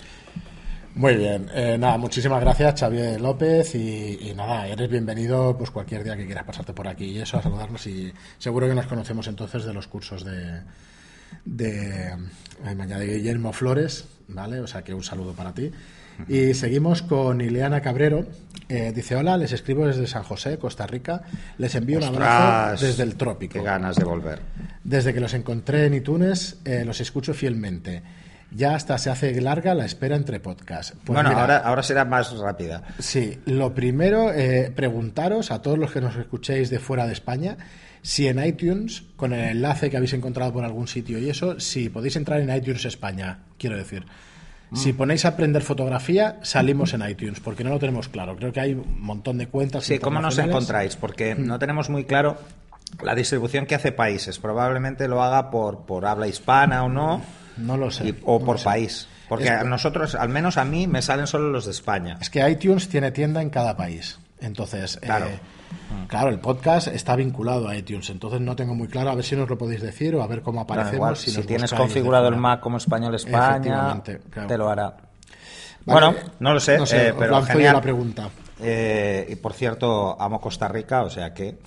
Muy 0.95 1.15
bien, 1.17 1.49
eh, 1.55 1.77
nada, 1.79 1.97
muchísimas 1.99 2.41
gracias 2.41 2.81
Xavier 2.81 3.21
López 3.21 3.75
y, 3.75 4.19
y 4.29 4.35
nada, 4.35 4.67
eres 4.67 4.91
bienvenido 4.91 5.57
pues 5.57 5.71
cualquier 5.71 6.03
día 6.03 6.17
que 6.17 6.27
quieras 6.27 6.45
pasarte 6.45 6.73
por 6.73 6.89
aquí 6.89 7.05
y 7.05 7.19
eso 7.19 7.39
a 7.39 7.43
saludarnos 7.43 7.87
y 7.87 8.13
seguro 8.39 8.69
que 8.69 8.75
nos 8.75 8.87
conocemos 8.87 9.29
entonces 9.29 9.65
de 9.65 9.73
los 9.73 9.87
cursos 9.87 10.25
de 10.25 10.63
de, 11.45 12.13
añade 12.65 13.07
Guillermo 13.07 13.53
Flores, 13.53 14.07
¿vale? 14.29 14.61
O 14.61 14.67
sea 14.67 14.83
que 14.83 14.95
un 14.95 15.03
saludo 15.03 15.33
para 15.33 15.55
ti. 15.55 15.71
Y 16.29 16.53
seguimos 16.53 17.03
con 17.03 17.41
Ileana 17.41 17.81
Cabrero. 17.81 18.27
Eh, 18.69 18.93
dice, 18.95 19.17
hola, 19.17 19.39
les 19.39 19.53
escribo 19.53 19.87
desde 19.87 20.07
San 20.07 20.23
José, 20.23 20.59
Costa 20.59 20.87
Rica. 20.87 21.23
Les 21.57 21.75
envío 21.75 21.99
un 21.99 22.05
abrazo 22.05 22.85
desde 22.85 23.05
el 23.05 23.17
trópico. 23.17 23.55
Qué 23.55 23.63
ganas 23.63 23.97
de 23.97 24.05
volver. 24.05 24.41
Desde 24.85 25.15
que 25.15 25.21
los 25.21 25.33
encontré 25.33 25.87
en 25.87 25.95
iTunes, 25.95 26.59
eh, 26.65 26.85
los 26.85 27.01
escucho 27.01 27.33
fielmente. 27.33 28.03
Ya 28.53 28.75
hasta 28.75 28.99
se 28.99 29.11
hace 29.11 29.41
larga 29.41 29.75
la 29.75 29.85
espera 29.85 30.17
entre 30.17 30.41
podcasts. 30.41 30.95
Pues 31.05 31.15
bueno, 31.15 31.29
mira, 31.29 31.41
ahora, 31.41 31.59
ahora 31.59 31.83
será 31.83 32.05
más 32.05 32.37
rápida. 32.37 32.83
Sí, 32.99 33.39
lo 33.47 33.75
primero, 33.75 34.33
eh, 34.33 34.73
preguntaros 34.75 35.51
a 35.51 35.63
todos 35.63 35.79
los 35.79 35.93
que 35.93 36.01
nos 36.01 36.17
escuchéis 36.17 36.69
de 36.71 36.79
fuera 36.79 37.07
de 37.07 37.13
España 37.13 37.57
si 38.03 38.29
en 38.29 38.45
iTunes, 38.45 39.05
con 39.17 39.33
el 39.33 39.41
enlace 39.51 39.91
que 39.91 39.97
habéis 39.97 40.15
encontrado 40.15 40.53
por 40.53 40.65
algún 40.65 40.89
sitio 40.89 41.19
y 41.19 41.29
eso, 41.29 41.61
si 41.61 41.89
podéis 41.89 42.17
entrar 42.17 42.41
en 42.41 42.55
iTunes 42.55 42.85
España, 42.85 43.41
quiero 43.59 43.77
decir. 43.77 44.05
Si 44.73 44.93
ponéis 44.93 45.25
a 45.25 45.31
aprender 45.31 45.63
fotografía, 45.63 46.39
salimos 46.43 46.95
en 46.95 47.03
iTunes, 47.03 47.41
porque 47.41 47.65
no 47.65 47.71
lo 47.71 47.81
tenemos 47.81 48.09
claro. 48.09 48.37
Creo 48.37 48.53
que 48.53 48.61
hay 48.61 48.75
un 48.75 49.01
montón 49.01 49.37
de 49.37 49.49
cuentas. 49.49 49.83
Sí, 49.83 49.99
¿cómo 49.99 50.21
nos 50.21 50.39
encontráis? 50.39 50.95
Porque 50.95 51.35
no 51.35 51.59
tenemos 51.59 51.91
muy 51.91 52.05
claro 52.05 52.39
la 53.03 53.17
distribución 53.17 53.67
que 53.67 53.75
hace 53.75 53.91
países. 53.91 54.39
Probablemente 54.39 55.09
lo 55.09 55.25
haga 55.25 55.51
por, 55.51 55.87
por 55.87 56.07
habla 56.07 56.29
hispana 56.29 56.85
o 56.85 56.89
no, 56.89 57.21
No 57.61 57.77
lo 57.77 57.91
sé. 57.91 58.09
y- 58.09 58.21
o 58.25 58.39
no 58.39 58.45
por 58.47 58.55
lo 58.57 58.59
sé. 58.59 58.65
país. 58.65 59.09
Porque 59.29 59.45
Es- 59.45 59.51
a 59.53 59.65
nosotros, 59.65 60.15
al 60.15 60.29
menos 60.29 60.57
a 60.57 60.65
mí, 60.65 60.87
me 60.87 61.03
salen 61.03 61.27
solo 61.27 61.51
los 61.51 61.65
de 61.67 61.71
España. 61.71 62.19
Es 62.21 62.31
que 62.31 62.49
iTunes 62.51 62.89
tiene 62.89 63.11
tienda 63.13 63.41
en 63.43 63.51
cada 63.51 63.77
país. 63.77 64.19
Entonces, 64.41 64.97
eh, 64.97 65.01
Claro. 65.07 65.27
claro, 66.09 66.31
el 66.31 66.41
podcast 66.41 66.89
está 66.89 67.15
vinculado 67.15 67.69
a 67.69 67.77
iTunes. 67.77 68.09
Entonces 68.11 68.41
no 68.41 68.57
tengo 68.57 68.75
muy 68.75 68.89
claro, 68.89 69.11
a 69.11 69.15
ver 69.15 69.25
si 69.25 69.37
nos 69.37 69.49
lo 69.49 69.57
podéis 69.59 69.83
decir 69.83 70.15
o 70.17 70.23
a 70.23 70.27
ver 70.27 70.41
cómo 70.43 70.63
aparecemos. 70.63 70.95
igual, 70.95 71.17
si 71.17 71.43
tienes 71.43 71.73
configurado 71.73 72.29
el. 72.29 72.37
Mac 72.37 72.61
como 72.61 72.79
español 72.79 73.15
España, 73.15 74.01
claro. 74.31 74.49
te 74.49 74.57
lo 74.59 74.69
hará. 74.69 74.97
Vale, 75.87 76.07
bueno, 76.07 76.15
no 76.41 76.53
lo 76.55 76.61
sé, 76.61 76.77
no 76.79 76.85
sé, 76.87 77.09
eh, 77.09 77.15
pero 77.19 77.39
yo 77.41 77.47
genial. 77.47 77.75
la 77.75 77.81
pregunta. 77.81 78.29
Eh, 78.63 79.27
y 79.31 79.37
por 79.37 79.55
cierto, 79.55 80.21
amo 80.21 80.39
Costa 80.41 80.69
Rica, 80.69 81.03
o 81.03 81.11
sea 81.11 81.33
que 81.33 81.59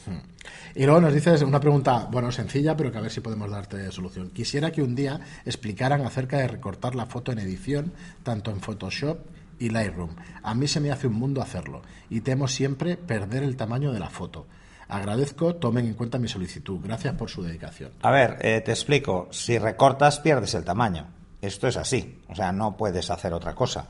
Y 0.76 0.86
luego 0.86 1.02
nos 1.02 1.14
dices 1.14 1.42
una 1.42 1.60
pregunta, 1.60 2.08
bueno, 2.12 2.32
sencilla, 2.32 2.76
pero 2.76 2.92
que 2.92 2.98
a 2.98 3.02
ver 3.02 3.12
si 3.12 3.22
podemos 3.22 3.50
darte 3.50 3.92
solución. 3.92 4.30
Quisiera 4.32 4.72
que 4.72 4.82
un 4.82 4.96
día 4.96 5.20
explicaran 5.46 6.02
acerca 6.06 6.38
de 6.38 6.48
recortar 6.48 6.96
la 6.96 7.06
foto 7.06 7.32
en 7.32 7.40
edición, 7.40 7.94
tanto 8.24 8.52
en 8.52 8.60
Photoshop 8.60 9.20
y 9.60 9.70
Lightroom. 9.70 10.16
A 10.42 10.54
mí 10.56 10.68
se 10.68 10.80
me 10.80 10.92
hace 10.92 11.08
un 11.08 11.14
mundo 11.14 11.42
hacerlo 11.42 11.82
y 12.10 12.22
temo 12.22 12.48
siempre 12.48 12.98
perder 12.98 13.44
el 13.44 13.56
tamaño 13.56 13.92
de 13.92 14.00
la 14.00 14.10
foto. 14.10 14.48
Agradezco, 14.88 15.56
tomen 15.56 15.88
en 15.88 15.94
cuenta 15.94 16.20
mi 16.20 16.28
solicitud. 16.28 16.80
Gracias 16.84 17.16
por 17.16 17.30
su 17.30 17.42
dedicación. 17.42 17.92
A 18.02 18.12
ver, 18.12 18.38
eh, 18.42 18.62
te 18.62 18.72
explico. 18.72 19.28
Si 19.32 19.58
recortas, 19.58 20.20
pierdes 20.20 20.54
el 20.56 20.64
tamaño. 20.64 21.08
Esto 21.42 21.68
es 21.68 21.78
así. 21.78 22.22
O 22.28 22.36
sea, 22.36 22.52
no 22.52 22.78
puedes 22.78 23.10
hacer 23.10 23.34
otra 23.34 23.56
cosa. 23.56 23.88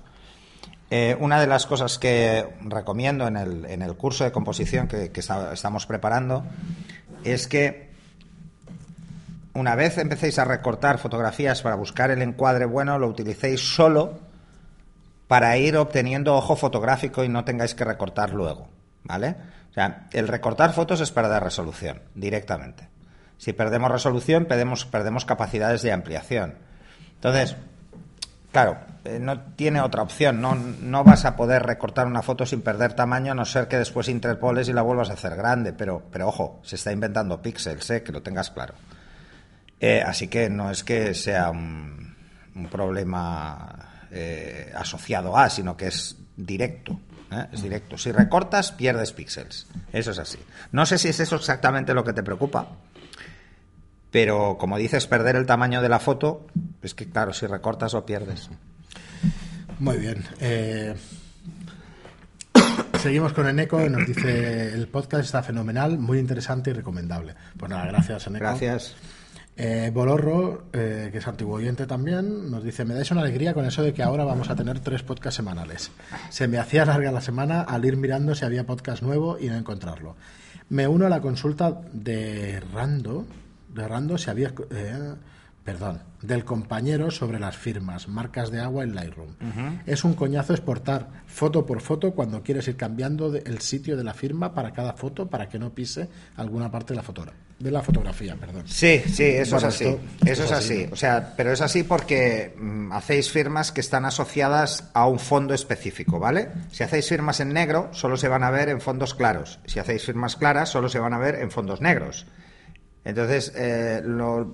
Eh, 0.96 1.18
una 1.20 1.40
de 1.40 1.48
las 1.48 1.66
cosas 1.66 1.98
que 1.98 2.48
recomiendo 2.66 3.26
en 3.26 3.36
el, 3.36 3.66
en 3.66 3.82
el 3.82 3.96
curso 3.96 4.26
de 4.26 4.32
composición 4.32 4.88
que, 4.88 5.12
estamos 5.52 5.88
preparando 5.88 6.46
es 7.24 7.48
que 7.48 7.90
una 9.56 9.74
vez 9.74 9.98
empecéis 9.98 10.38
a 10.38 10.46
recortar 10.46 11.00
fotografías 11.00 11.64
para 11.64 11.74
buscar 11.74 12.12
el 12.12 12.22
encuadre 12.22 12.66
bueno, 12.66 13.00
lo 13.00 13.08
utilicéis 13.08 13.74
solo 13.74 14.20
para 15.28 15.58
ir 15.58 15.78
obteniendo 15.78 16.36
ojo 16.36 16.56
fotográfico 16.56 17.24
y 17.24 17.28
no 17.28 17.44
tengáis 17.44 17.74
que 17.74 17.86
recortar 17.86 18.30
luego, 18.30 18.68
¿vale? 19.04 19.36
O 19.72 19.74
sea, 19.74 20.10
el 20.12 20.28
recortar 20.28 20.74
fotos 20.74 21.02
es 21.02 21.10
perder 21.10 21.42
resolución 21.42 22.04
directamente. 22.14 22.88
Si 23.40 23.52
perdemos 23.52 23.90
resolución, 23.90 24.46
perdemos, 24.46 24.86
perdemos 24.86 25.26
capacidades 25.26 25.82
de 25.82 25.92
ampliación. 25.92 26.54
Entonces, 27.16 27.56
claro, 28.54 28.78
eh, 29.04 29.20
no 29.20 29.42
tiene 29.56 29.82
otra 29.82 30.02
opción. 30.02 30.40
No, 30.40 30.56
no 30.56 31.04
vas 31.04 31.26
a 31.26 31.36
poder 31.36 31.64
recortar 31.64 32.08
una 32.08 32.22
foto 32.22 32.46
sin 32.46 32.62
perder 32.62 32.94
tamaño, 32.94 33.34
a 33.34 33.36
no 33.36 33.44
ser 33.44 33.68
que 33.68 33.78
después 33.78 34.08
interpoles 34.08 34.70
y 34.70 34.74
la 34.74 34.82
vuelvas 34.82 35.10
a 35.10 35.14
hacer 35.14 35.36
grande. 35.36 35.74
Pero, 35.74 36.04
pero 36.10 36.30
ojo, 36.30 36.62
se 36.64 36.78
está 36.78 36.94
inventando 36.94 37.42
píxeles, 37.42 37.90
eh, 37.90 38.04
que 38.04 38.14
lo 38.14 38.22
tengas 38.22 38.52
claro. 38.52 38.76
Eh, 39.82 40.02
así 40.02 40.30
que 40.30 40.50
no 40.50 40.72
es 40.72 40.86
que 40.86 41.14
sea 41.14 41.50
un, 41.50 42.16
un 42.56 42.68
problema 42.68 44.08
eh, 44.12 44.72
asociado 44.76 45.36
a, 45.36 45.50
sino 45.50 45.76
que 45.76 45.88
es 45.88 46.16
directo. 46.38 47.00
¿eh? 47.32 47.48
Es 47.52 47.64
directo. 47.64 47.98
Si 47.98 48.12
recortas, 48.12 48.72
pierdes 48.72 49.12
píxeles. 49.12 49.68
Eso 49.92 50.12
es 50.12 50.20
así. 50.20 50.40
No 50.72 50.86
sé 50.86 50.98
si 50.98 51.10
es 51.10 51.20
eso 51.20 51.36
exactamente 51.36 51.94
lo 51.94 52.04
que 52.04 52.14
te 52.14 52.24
preocupa, 52.24 52.68
pero 54.14 54.58
como 54.60 54.78
dices, 54.78 55.08
perder 55.08 55.36
el 55.36 55.48
tamaño 55.48 55.82
de 55.82 55.90
la 55.90 56.00
foto, 56.00 56.46
es 56.84 56.94
que 56.94 57.10
claro, 57.10 57.34
si 57.34 57.48
recortas 57.48 57.94
lo 57.94 58.06
pierdes. 58.06 58.48
Muy 59.80 59.98
bien. 59.98 60.24
eh, 60.40 60.94
seguimos 63.00 63.34
con 63.34 63.48
Eneco. 63.48 63.80
Nos 63.90 64.06
dice: 64.06 64.72
el 64.72 64.88
podcast 64.88 65.26
está 65.26 65.42
fenomenal, 65.42 65.98
muy 65.98 66.20
interesante 66.20 66.70
y 66.70 66.74
recomendable. 66.74 67.34
Pues 67.58 67.72
nada, 67.72 67.88
gracias, 67.88 68.28
Eneco. 68.28 68.46
Gracias. 68.46 68.96
Eh, 69.58 69.90
Bolorro, 69.92 70.66
eh, 70.74 71.10
que 71.12 71.18
es 71.18 71.28
antiguo 71.28 71.56
oyente 71.56 71.88
también, 71.88 72.52
nos 72.52 72.64
dice, 72.64 72.86
me 72.86 72.94
dais 72.94 73.10
una 73.10 73.22
alegría 73.22 73.56
con 73.56 73.66
eso 73.66 73.82
de 73.82 73.96
que 73.96 74.04
ahora 74.04 74.26
vamos 74.26 74.50
a 74.52 74.56
tener 74.56 74.80
tres 74.80 75.02
podcasts 75.02 75.38
semanales. 75.38 75.90
Se 76.30 76.48
me 76.48 76.60
hacía 76.60 76.86
larga 76.86 77.12
la 77.12 77.22
semana 77.22 77.62
al 77.62 77.84
ir 77.84 77.98
mirando 77.98 78.36
si 78.36 78.46
había 78.46 78.66
podcast 78.68 79.02
nuevo 79.02 79.40
y 79.40 79.48
no 79.48 79.56
encontrarlo. 79.56 80.16
Me 80.70 80.88
uno 80.88 81.08
a 81.08 81.10
la 81.10 81.22
consulta 81.22 81.82
de 81.92 82.62
Rando, 82.74 83.26
de 83.74 83.88
Rando 83.88 84.18
si 84.18 84.30
había, 84.30 84.54
eh, 84.72 85.14
perdón, 85.64 86.02
del 86.22 86.44
compañero 86.44 87.10
sobre 87.12 87.40
las 87.40 87.56
firmas, 87.58 88.08
marcas 88.08 88.52
de 88.52 88.60
agua 88.60 88.84
en 88.84 88.96
Lightroom. 88.96 89.30
Es 89.86 90.04
un 90.04 90.14
coñazo 90.14 90.54
exportar 90.54 91.08
foto 91.28 91.66
por 91.66 91.82
foto 91.82 92.12
cuando 92.12 92.44
quieres 92.44 92.68
ir 92.68 92.76
cambiando 92.78 93.32
de- 93.32 93.40
el 93.46 93.60
sitio 93.60 93.96
de 93.98 94.04
la 94.04 94.14
firma 94.14 94.54
para 94.54 94.72
cada 94.74 94.94
foto 94.94 95.28
para 95.30 95.48
que 95.50 95.60
no 95.60 95.70
pise 95.74 96.10
alguna 96.36 96.70
parte 96.72 96.94
de 96.94 96.98
la 96.98 97.04
fotografía. 97.04 97.42
de 97.60 97.72
la 97.72 97.82
fotografía, 97.82 98.36
perdón. 98.36 98.64
Sí, 98.66 99.02
sí, 99.08 99.24
eso 99.24 99.56
Bueno, 99.56 99.70
es 99.70 99.76
así. 99.76 99.86
esto- 99.86 100.02
eso 100.26 100.44
es 100.44 100.52
así. 100.52 100.88
O 100.92 100.98
sea, 100.98 101.34
pero 101.38 101.54
es 101.54 101.62
así 101.62 101.84
porque 101.84 102.54
mm, 102.60 102.92
hacéis 102.92 103.32
firmas 103.32 103.72
que 103.72 103.80
están 103.80 104.04
asociadas 104.04 104.90
a 104.94 105.08
un 105.08 105.18
fondo 105.18 105.54
específico, 105.54 106.20
¿vale? 106.20 106.50
Si 106.72 106.84
hacéis 106.84 107.08
firmas 107.08 107.40
en 107.40 107.54
negro, 107.54 107.88
solo 107.94 108.18
se 108.18 108.28
van 108.28 108.44
a 108.44 108.50
ver 108.52 108.68
en 108.68 108.82
fondos 108.82 109.14
claros. 109.14 109.60
Si 109.66 109.80
hacéis 109.80 110.04
firmas 110.04 110.36
claras, 110.36 110.70
solo 110.70 110.90
se 110.90 111.00
van 111.00 111.14
a 111.14 111.20
ver 111.20 111.36
en 111.36 111.52
fondos 111.52 111.80
negros. 111.80 112.26
Entonces, 113.06 113.52
eh, 113.56 114.02
lo, 114.04 114.48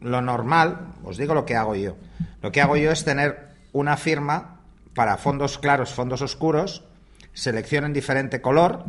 normal, 0.00 0.94
os 1.04 1.16
digo 1.16 1.34
lo 1.34 1.44
que 1.44 1.56
hago 1.56 1.74
yo. 1.74 1.96
Lo 2.42 2.52
que 2.52 2.60
hago 2.60 2.76
yo 2.76 2.90
es 2.90 3.04
tener 3.04 3.48
una 3.72 3.96
firma 3.96 4.60
para 4.94 5.16
fondos 5.16 5.58
claros, 5.58 5.92
fondos 5.92 6.22
oscuros, 6.22 6.84
seleccionen 7.32 7.92
diferente 7.92 8.40
color, 8.40 8.84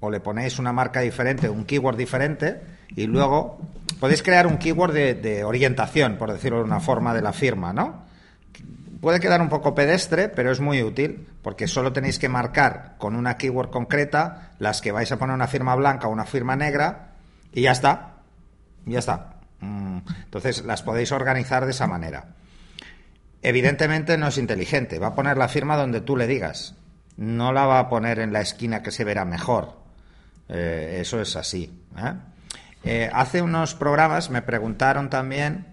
o 0.00 0.10
le 0.10 0.20
ponéis 0.20 0.58
una 0.58 0.72
marca 0.72 1.00
diferente, 1.00 1.48
un 1.48 1.64
keyword 1.64 1.96
diferente, 1.96 2.60
y 2.96 3.06
luego 3.06 3.60
podéis 4.00 4.22
crear 4.22 4.46
un 4.46 4.58
keyword 4.58 4.92
de, 4.92 5.14
de 5.14 5.44
orientación, 5.44 6.16
por 6.16 6.32
decirlo 6.32 6.58
de 6.58 6.64
una 6.64 6.80
forma, 6.80 7.14
de 7.14 7.22
la 7.22 7.32
firma, 7.32 7.72
¿no? 7.72 8.02
Puede 9.00 9.20
quedar 9.20 9.40
un 9.40 9.48
poco 9.48 9.74
pedestre, 9.74 10.28
pero 10.28 10.52
es 10.52 10.60
muy 10.60 10.82
útil, 10.82 11.26
porque 11.42 11.66
solo 11.66 11.92
tenéis 11.92 12.18
que 12.18 12.28
marcar 12.28 12.94
con 12.98 13.16
una 13.16 13.36
keyword 13.36 13.70
concreta 13.70 14.52
las 14.58 14.80
que 14.80 14.92
vais 14.92 15.10
a 15.10 15.18
poner 15.18 15.34
una 15.34 15.48
firma 15.48 15.74
blanca 15.74 16.08
o 16.08 16.10
una 16.10 16.24
firma 16.24 16.56
negra, 16.56 17.12
y 17.52 17.62
ya 17.62 17.72
está. 17.72 18.11
Ya 18.86 18.98
está. 18.98 19.36
Mm, 19.60 19.98
Entonces 20.24 20.64
las 20.64 20.82
podéis 20.82 21.12
organizar 21.12 21.64
de 21.64 21.70
esa 21.70 21.86
manera. 21.86 22.34
Evidentemente 23.42 24.16
no 24.18 24.28
es 24.28 24.38
inteligente, 24.38 24.98
va 24.98 25.08
a 25.08 25.14
poner 25.14 25.36
la 25.36 25.48
firma 25.48 25.76
donde 25.76 26.00
tú 26.00 26.16
le 26.16 26.26
digas. 26.26 26.74
No 27.16 27.52
la 27.52 27.66
va 27.66 27.78
a 27.80 27.88
poner 27.88 28.18
en 28.20 28.32
la 28.32 28.40
esquina 28.40 28.82
que 28.82 28.90
se 28.90 29.04
verá 29.04 29.24
mejor. 29.24 29.76
Eh, 30.48 30.98
eso 31.00 31.20
es 31.20 31.36
así. 31.36 31.72
¿eh? 31.96 32.14
Eh, 32.84 33.10
hace 33.12 33.42
unos 33.42 33.74
programas 33.74 34.30
me 34.30 34.42
preguntaron 34.42 35.10
también 35.10 35.66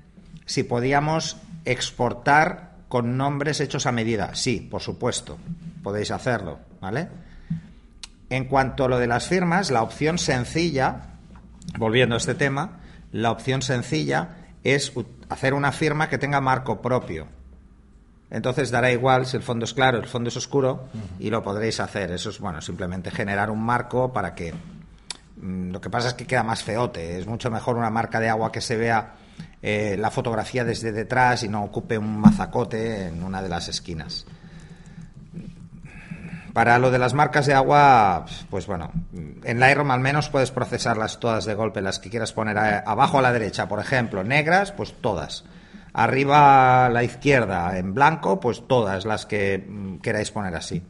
si 0.45 0.63
podíamos 0.63 1.37
exportar 1.65 2.71
con 2.87 3.17
nombres 3.17 3.61
hechos 3.61 3.85
a 3.85 3.91
medida. 3.91 4.35
Sí, 4.35 4.67
por 4.69 4.81
supuesto, 4.81 5.37
podéis 5.83 6.11
hacerlo, 6.11 6.59
¿vale? 6.81 7.07
En 8.29 8.45
cuanto 8.45 8.85
a 8.85 8.87
lo 8.89 8.99
de 8.99 9.07
las 9.07 9.27
firmas, 9.27 9.69
la 9.71 9.83
opción 9.83 10.17
sencilla, 10.17 11.15
volviendo 11.77 12.15
a 12.15 12.17
este 12.17 12.35
tema, 12.35 12.79
la 13.11 13.31
opción 13.31 13.61
sencilla 13.61 14.37
es 14.63 14.91
hacer 15.29 15.53
una 15.53 15.71
firma 15.71 16.09
que 16.09 16.17
tenga 16.17 16.41
marco 16.41 16.81
propio. 16.81 17.27
Entonces 18.31 18.69
dará 18.69 18.91
igual 18.91 19.25
si 19.25 19.37
el 19.37 19.43
fondo 19.43 19.65
es 19.65 19.73
claro, 19.73 19.97
el 19.97 20.05
fondo 20.05 20.29
es 20.29 20.37
oscuro 20.37 20.87
y 21.19 21.29
lo 21.29 21.41
podréis 21.41 21.79
hacer. 21.79 22.11
Eso 22.11 22.29
es, 22.29 22.39
bueno, 22.39 22.61
simplemente 22.61 23.09
generar 23.09 23.49
un 23.49 23.63
marco 23.63 24.13
para 24.13 24.35
que... 24.35 24.53
mm, 25.41 25.71
Lo 25.71 25.81
que 25.81 25.89
pasa 25.89 26.09
es 26.09 26.13
que 26.13 26.27
queda 26.27 26.43
más 26.43 26.63
feote. 26.63 27.17
Es 27.19 27.25
mucho 27.25 27.49
mejor 27.49 27.75
una 27.77 27.89
marca 27.89 28.19
de 28.19 28.29
agua 28.29 28.51
que 28.51 28.61
se 28.61 28.77
vea 28.77 29.13
eh, 29.63 29.97
la 29.99 30.11
fotografía 30.11 30.63
desde 30.63 30.91
detrás 30.91 31.41
y 31.43 31.49
no 31.49 31.63
ocupe 31.63 31.97
un 31.97 32.19
mazacote 32.19 33.07
en 33.07 33.23
una 33.23 33.41
de 33.41 33.49
las 33.49 33.67
esquinas. 33.67 34.25
Para 36.53 36.79
lo 36.79 36.89
de 36.91 36.99
las 36.99 37.13
marcas 37.13 37.45
de 37.45 37.53
agua, 37.53 38.25
pues 38.49 38.65
bueno, 38.67 38.91
en 39.43 39.59
Lightroom 39.59 39.91
al 39.91 39.99
menos 39.99 40.29
puedes 40.29 40.51
procesarlas 40.51 41.19
todas 41.19 41.45
de 41.45 41.53
golpe, 41.53 41.81
las 41.81 41.99
que 41.99 42.09
quieras 42.09 42.33
poner 42.33 42.57
a- 42.57 42.79
abajo 42.79 43.19
a 43.19 43.21
la 43.21 43.31
derecha, 43.31 43.67
por 43.67 43.79
ejemplo, 43.79 44.23
negras, 44.23 44.71
pues 44.71 44.93
todas. 45.01 45.45
Arriba 45.93 46.85
a 46.85 46.89
la 46.89 47.03
izquierda, 47.03 47.77
en 47.77 47.93
blanco, 47.93 48.39
pues 48.39 48.67
todas 48.67 49.05
las 49.05 49.25
que 49.25 49.57
mm, 49.67 49.97
queráis 49.99 50.31
poner 50.31 50.55
así. 50.55 50.83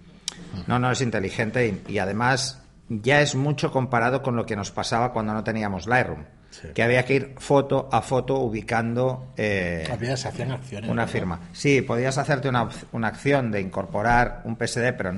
No, 0.67 0.79
no 0.79 0.91
es 0.91 1.01
inteligente 1.01 1.67
y, 1.87 1.93
y 1.93 1.99
además 1.99 2.61
ya 2.89 3.21
es 3.21 3.35
mucho 3.35 3.71
comparado 3.71 4.21
con 4.21 4.35
lo 4.35 4.45
que 4.45 4.55
nos 4.55 4.71
pasaba 4.71 5.13
cuando 5.13 5.33
no 5.33 5.43
teníamos 5.43 5.87
Lightroom, 5.87 6.23
Sí. 6.49 6.69
que 6.73 6.81
había 6.81 7.05
que 7.05 7.13
ir 7.13 7.35
foto 7.37 7.87
a 7.91 8.01
foto 8.01 8.39
ubicando 8.39 9.27
eh, 9.37 9.87
Había, 9.91 10.17
se 10.17 10.29
hacían 10.29 10.51
acciones. 10.51 10.89
una 10.89 11.03
¿verdad? 11.03 11.13
firma. 11.13 11.39
Sí, 11.53 11.81
podías 11.83 12.17
hacerte 12.17 12.49
una, 12.49 12.67
una 12.91 13.07
acción 13.09 13.51
de 13.51 13.61
incorporar 13.61 14.41
un 14.45 14.55
PSD, 14.57 14.93
pero 14.97 15.13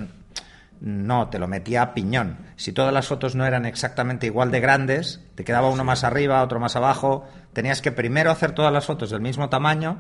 no, 0.81 1.29
te 1.29 1.37
lo 1.37 1.47
metía 1.47 1.83
a 1.83 1.93
piñón. 1.93 2.39
Si 2.55 2.73
todas 2.73 2.91
las 2.91 3.07
fotos 3.07 3.35
no 3.35 3.45
eran 3.45 3.67
exactamente 3.67 4.25
igual 4.25 4.49
de 4.49 4.59
grandes, 4.59 5.21
te 5.35 5.43
quedaba 5.43 5.69
uno 5.69 5.83
más 5.83 6.03
arriba, 6.03 6.41
otro 6.41 6.59
más 6.59 6.75
abajo. 6.75 7.27
Tenías 7.53 7.83
que 7.83 7.91
primero 7.91 8.31
hacer 8.31 8.53
todas 8.53 8.73
las 8.73 8.87
fotos 8.87 9.11
del 9.11 9.21
mismo 9.21 9.47
tamaño 9.47 9.99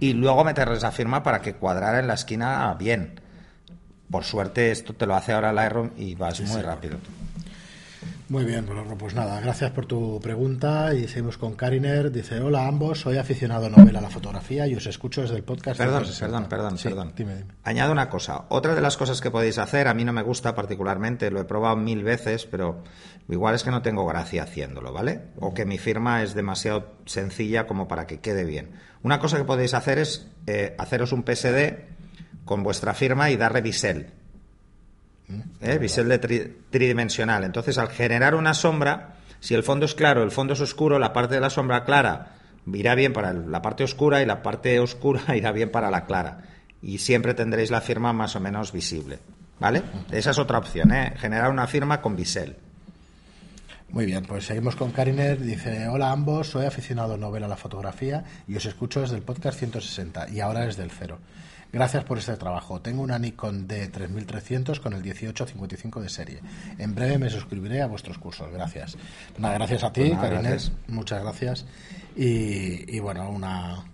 y 0.00 0.14
luego 0.14 0.42
meterles 0.42 0.82
la 0.82 0.90
firma 0.90 1.22
para 1.22 1.40
que 1.42 1.54
cuadrara 1.54 2.00
en 2.00 2.08
la 2.08 2.14
esquina 2.14 2.74
bien. 2.74 3.20
Por 4.10 4.24
suerte 4.24 4.72
esto 4.72 4.94
te 4.94 5.06
lo 5.06 5.14
hace 5.14 5.32
ahora 5.32 5.52
Lightroom 5.52 5.90
y 5.96 6.16
vas 6.16 6.40
muy 6.40 6.60
rápido. 6.60 6.98
Muy 8.28 8.44
bien, 8.44 8.66
bueno, 8.66 8.82
pues 8.98 9.14
nada, 9.14 9.40
gracias 9.40 9.70
por 9.70 9.86
tu 9.86 10.18
pregunta 10.20 10.92
y 10.94 11.06
seguimos 11.06 11.38
con 11.38 11.54
Kariner. 11.54 12.10
Dice, 12.10 12.40
hola 12.40 12.64
a 12.64 12.66
ambos, 12.66 13.02
soy 13.02 13.18
aficionado 13.18 13.70
novela 13.70 14.00
a 14.00 14.02
la 14.02 14.10
fotografía 14.10 14.66
y 14.66 14.74
os 14.74 14.84
escucho 14.86 15.22
desde 15.22 15.36
el 15.36 15.44
podcast. 15.44 15.78
Perdón, 15.78 16.04
160". 16.04 16.26
perdón, 16.26 16.48
perdón, 16.48 16.78
Sí, 16.78 16.88
perdón. 16.88 17.12
Dime, 17.16 17.36
dime. 17.36 17.52
Añado 17.62 17.92
una 17.92 18.10
cosa. 18.10 18.46
Otra 18.48 18.74
de 18.74 18.80
las 18.80 18.96
cosas 18.96 19.20
que 19.20 19.30
podéis 19.30 19.58
hacer, 19.58 19.86
a 19.86 19.94
mí 19.94 20.04
no 20.04 20.12
me 20.12 20.22
gusta 20.22 20.56
particularmente, 20.56 21.30
lo 21.30 21.40
he 21.40 21.44
probado 21.44 21.76
mil 21.76 22.02
veces, 22.02 22.46
pero 22.46 22.82
igual 23.28 23.54
es 23.54 23.62
que 23.62 23.70
no 23.70 23.82
tengo 23.82 24.04
gracia 24.06 24.42
haciéndolo, 24.42 24.92
¿vale? 24.92 25.28
O 25.38 25.54
que 25.54 25.64
mi 25.64 25.78
firma 25.78 26.24
es 26.24 26.34
demasiado 26.34 26.96
sencilla 27.04 27.68
como 27.68 27.86
para 27.86 28.08
que 28.08 28.18
quede 28.18 28.44
bien. 28.44 28.72
Una 29.04 29.20
cosa 29.20 29.36
que 29.36 29.44
podéis 29.44 29.72
hacer 29.72 30.00
es 30.00 30.26
eh, 30.48 30.74
haceros 30.78 31.12
un 31.12 31.22
PSD 31.22 31.94
con 32.44 32.64
vuestra 32.64 32.92
firma 32.92 33.30
y 33.30 33.36
darle 33.36 33.60
bisel. 33.60 34.14
¿Eh? 35.60 35.78
bisel 35.78 36.08
de 36.08 36.20
tri- 36.20 36.52
tridimensional. 36.70 37.44
Entonces, 37.44 37.78
al 37.78 37.88
generar 37.88 38.34
una 38.34 38.54
sombra, 38.54 39.16
si 39.40 39.54
el 39.54 39.62
fondo 39.62 39.86
es 39.86 39.94
claro, 39.94 40.22
el 40.22 40.30
fondo 40.30 40.52
es 40.54 40.60
oscuro, 40.60 40.98
la 40.98 41.12
parte 41.12 41.34
de 41.34 41.40
la 41.40 41.50
sombra 41.50 41.84
clara 41.84 42.32
irá 42.72 42.94
bien 42.94 43.12
para 43.12 43.32
la 43.32 43.62
parte 43.62 43.84
oscura 43.84 44.22
y 44.22 44.26
la 44.26 44.42
parte 44.42 44.78
oscura 44.80 45.22
irá 45.36 45.52
bien 45.52 45.70
para 45.70 45.90
la 45.90 46.04
clara. 46.06 46.42
Y 46.82 46.98
siempre 46.98 47.34
tendréis 47.34 47.70
la 47.70 47.80
firma 47.80 48.12
más 48.12 48.36
o 48.36 48.40
menos 48.40 48.72
visible. 48.72 49.18
¿Vale? 49.58 49.82
Esa 50.12 50.32
es 50.32 50.38
otra 50.38 50.58
opción, 50.58 50.92
¿eh? 50.92 51.14
Generar 51.16 51.50
una 51.50 51.66
firma 51.66 52.02
con 52.02 52.14
bisel. 52.14 52.56
Muy 53.88 54.04
bien, 54.04 54.24
pues 54.26 54.44
seguimos 54.44 54.76
con 54.76 54.90
Kariner. 54.90 55.40
Dice, 55.40 55.88
hola 55.88 56.08
a 56.08 56.12
ambos, 56.12 56.48
soy 56.50 56.66
aficionado 56.66 57.14
a 57.14 57.16
novela 57.16 57.46
a 57.46 57.48
la 57.48 57.56
fotografía 57.56 58.24
y 58.46 58.56
os 58.56 58.66
escucho 58.66 59.00
desde 59.00 59.16
el 59.16 59.22
podcast 59.22 59.58
160 59.58 60.28
y 60.28 60.40
ahora 60.40 60.66
desde 60.66 60.82
el 60.82 60.90
cero. 60.90 61.18
Gracias 61.76 62.04
por 62.04 62.16
este 62.16 62.34
trabajo. 62.38 62.80
Tengo 62.80 63.02
una 63.02 63.18
Nikon 63.18 63.68
D3300 63.68 64.80
con 64.80 64.94
el 64.94 65.02
1855 65.02 66.00
de 66.00 66.08
serie. 66.08 66.40
En 66.78 66.94
breve 66.94 67.18
me 67.18 67.28
suscribiré 67.28 67.82
a 67.82 67.86
vuestros 67.86 68.16
cursos. 68.16 68.50
Gracias. 68.50 68.96
Nada, 69.36 69.56
gracias 69.56 69.84
a 69.84 69.92
ti, 69.92 70.08
Pues 70.08 70.18
Kariner. 70.18 70.42
gracias. 70.42 70.72
Muchas 70.88 71.22
gracias. 71.22 71.66
Y, 72.16 72.96
y 72.96 72.98
bueno, 73.00 73.28
una, 73.28 73.84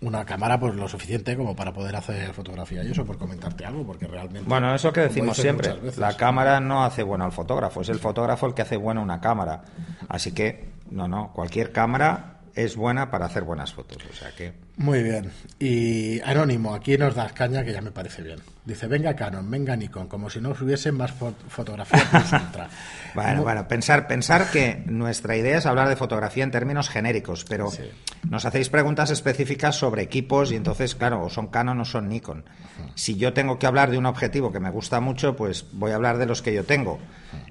una 0.00 0.24
cámara 0.24 0.58
pues 0.58 0.74
lo 0.74 0.88
suficiente 0.88 1.36
como 1.36 1.54
para 1.54 1.72
poder 1.72 1.94
hacer 1.94 2.32
fotografía. 2.32 2.82
Y 2.82 2.90
eso 2.90 3.04
por 3.06 3.16
comentarte 3.16 3.64
algo, 3.64 3.86
porque 3.86 4.08
realmente... 4.08 4.48
Bueno, 4.48 4.74
eso 4.74 4.92
que 4.92 5.02
decimos 5.02 5.36
siempre. 5.36 5.76
La 5.98 6.16
cámara 6.16 6.58
no 6.58 6.82
hace 6.84 7.04
bueno 7.04 7.24
al 7.24 7.30
fotógrafo, 7.30 7.82
es 7.82 7.90
el 7.90 8.00
fotógrafo 8.00 8.48
el 8.48 8.54
que 8.54 8.62
hace 8.62 8.76
bueno 8.76 9.00
una 9.02 9.20
cámara. 9.20 9.62
Así 10.08 10.32
que, 10.32 10.72
no, 10.90 11.06
no, 11.06 11.32
cualquier 11.32 11.70
cámara 11.70 12.40
es 12.54 12.76
buena 12.76 13.10
para 13.10 13.26
hacer 13.26 13.44
buenas 13.44 13.72
fotos. 13.72 13.98
O 14.10 14.14
sea 14.14 14.30
que. 14.32 14.52
Muy 14.76 15.02
bien. 15.02 15.30
Y 15.58 16.20
Anónimo, 16.20 16.74
aquí 16.74 16.96
nos 16.98 17.14
das 17.14 17.32
caña 17.32 17.64
que 17.64 17.72
ya 17.72 17.80
me 17.80 17.90
parece 17.90 18.22
bien. 18.22 18.40
Dice, 18.64 18.86
venga 18.86 19.16
Canon, 19.16 19.50
venga 19.50 19.74
Nikon, 19.74 20.06
como 20.06 20.30
si 20.30 20.40
no 20.40 20.50
hubiese 20.50 20.92
más 20.92 21.12
fo- 21.18 21.34
fotografía 21.48 22.04
plus 22.08 22.32
ultra. 22.46 22.68
Bueno, 23.12 23.42
bueno, 23.42 23.66
pensar, 23.66 24.06
pensar 24.06 24.52
que 24.52 24.84
nuestra 24.86 25.36
idea 25.36 25.58
es 25.58 25.66
hablar 25.66 25.88
de 25.88 25.96
fotografía 25.96 26.44
en 26.44 26.52
términos 26.52 26.88
genéricos, 26.88 27.44
pero 27.48 27.70
Sí. 27.72 27.82
nos 28.30 28.44
hacéis 28.44 28.68
preguntas 28.68 29.10
específicas 29.10 29.74
sobre 29.74 30.02
equipos 30.02 30.52
y 30.52 30.54
entonces, 30.56 30.94
claro, 30.94 31.24
o 31.24 31.28
son 31.28 31.48
Canon 31.48 31.80
o 31.80 31.84
son 31.84 32.08
Nikon. 32.08 32.44
Si 32.94 33.16
yo 33.16 33.32
tengo 33.32 33.58
que 33.58 33.66
hablar 33.66 33.90
de 33.90 33.98
un 33.98 34.06
objetivo 34.06 34.52
que 34.52 34.60
me 34.60 34.70
gusta 34.70 35.00
mucho, 35.00 35.34
pues 35.34 35.66
voy 35.72 35.90
a 35.90 35.96
hablar 35.96 36.18
de 36.18 36.26
los 36.26 36.40
que 36.40 36.54
yo 36.54 36.62
tengo. 36.62 37.00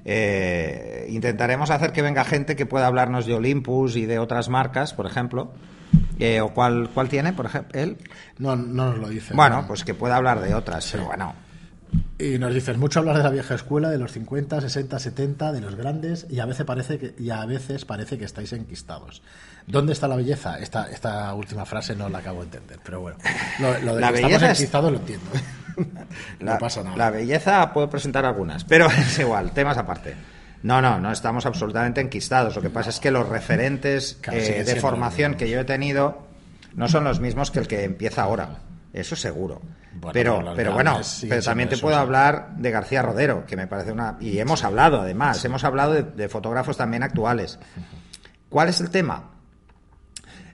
Eh, 0.05 1.07
intentaremos 1.09 1.71
hacer 1.71 1.91
que 1.91 2.01
venga 2.01 2.23
gente 2.23 2.55
que 2.55 2.65
pueda 2.65 2.87
hablarnos 2.87 3.25
de 3.25 3.33
Olympus 3.33 3.97
y 3.97 4.05
de 4.05 4.17
otras 4.17 4.47
marcas, 4.47 4.93
por 4.93 5.05
ejemplo. 5.07 5.51
Eh, 6.19 6.39
¿O 6.41 6.53
cuál, 6.53 6.89
cuál 6.93 7.09
tiene, 7.09 7.33
por 7.33 7.47
ejemplo? 7.47 7.79
¿Él? 7.79 7.97
No, 8.37 8.55
no 8.55 8.87
nos 8.91 8.97
lo 8.99 9.09
dice. 9.09 9.33
Bueno, 9.33 9.65
pues 9.67 9.83
que 9.83 9.93
pueda 9.93 10.15
hablar 10.17 10.39
de 10.41 10.53
otras, 10.53 10.87
pero 10.91 11.05
bueno. 11.05 11.33
Y 12.17 12.37
nos 12.37 12.53
dices, 12.53 12.77
mucho 12.77 12.99
hablar 12.99 13.17
de 13.17 13.23
la 13.23 13.31
vieja 13.31 13.55
escuela, 13.55 13.89
de 13.89 13.97
los 13.97 14.11
50, 14.13 14.61
60, 14.61 14.99
70, 14.99 15.51
de 15.51 15.59
los 15.61 15.75
grandes, 15.75 16.27
y 16.29 16.39
a 16.39 16.45
veces 16.45 16.65
parece 16.65 16.97
que, 16.99 17.15
y 17.17 17.31
a 17.31 17.43
veces 17.45 17.83
parece 17.83 18.17
que 18.17 18.23
estáis 18.25 18.53
enquistados. 18.53 19.21
¿Dónde 19.67 19.91
está 19.93 20.07
la 20.07 20.15
belleza? 20.15 20.57
Esta, 20.59 20.89
esta 20.89 21.33
última 21.33 21.65
frase 21.65 21.95
no 21.95 22.07
la 22.07 22.19
acabo 22.19 22.39
de 22.39 22.45
entender, 22.45 22.79
pero 22.83 23.01
bueno. 23.01 23.17
Lo, 23.59 23.77
lo 23.79 23.95
de 23.95 24.01
La 24.01 24.09
que 24.09 24.15
estamos 24.15 24.31
belleza 24.31 24.51
es- 24.51 24.59
enquistados 24.59 24.91
lo 24.91 24.97
entiendo. 24.99 25.25
La, 26.39 26.53
no 26.53 26.59
pasa 26.59 26.83
nada. 26.83 26.95
La 26.97 27.09
belleza 27.09 27.73
puedo 27.73 27.89
presentar 27.89 28.25
algunas, 28.25 28.63
pero 28.65 28.85
es 28.91 29.17
igual, 29.19 29.51
temas 29.51 29.77
aparte. 29.77 30.15
No, 30.63 30.81
no, 30.81 30.99
no 30.99 31.11
estamos 31.11 31.45
absolutamente 31.45 32.01
enquistados. 32.01 32.55
Lo 32.55 32.61
que 32.61 32.69
pasa 32.69 32.89
es 32.89 32.99
que 32.99 33.11
los 33.11 33.27
referentes 33.27 34.19
eh, 34.31 34.63
de 34.65 34.75
formación 34.75 35.35
que 35.35 35.49
yo 35.49 35.59
he 35.59 35.65
tenido 35.65 36.27
no 36.75 36.87
son 36.87 37.03
los 37.03 37.19
mismos 37.19 37.51
que 37.51 37.59
el 37.59 37.67
que 37.67 37.83
empieza 37.83 38.23
ahora. 38.23 38.59
Eso 38.93 39.15
seguro. 39.15 39.61
Bueno, 39.93 40.13
pero, 40.13 40.53
pero 40.55 40.73
bueno, 40.73 40.99
pero 41.27 41.41
también 41.41 41.69
te 41.69 41.77
puedo 41.77 41.95
hablar 41.95 42.55
de 42.57 42.71
García 42.71 43.01
Rodero, 43.01 43.45
que 43.45 43.55
me 43.55 43.67
parece 43.67 43.91
una. 43.91 44.17
Y 44.19 44.39
hemos 44.39 44.63
hablado, 44.63 45.01
además, 45.01 45.43
hemos 45.43 45.63
hablado 45.63 45.93
de, 45.93 46.03
de 46.03 46.29
fotógrafos 46.29 46.77
también 46.77 47.03
actuales. 47.03 47.59
¿Cuál 48.49 48.69
es 48.69 48.79
el 48.81 48.89
tema? 48.89 49.31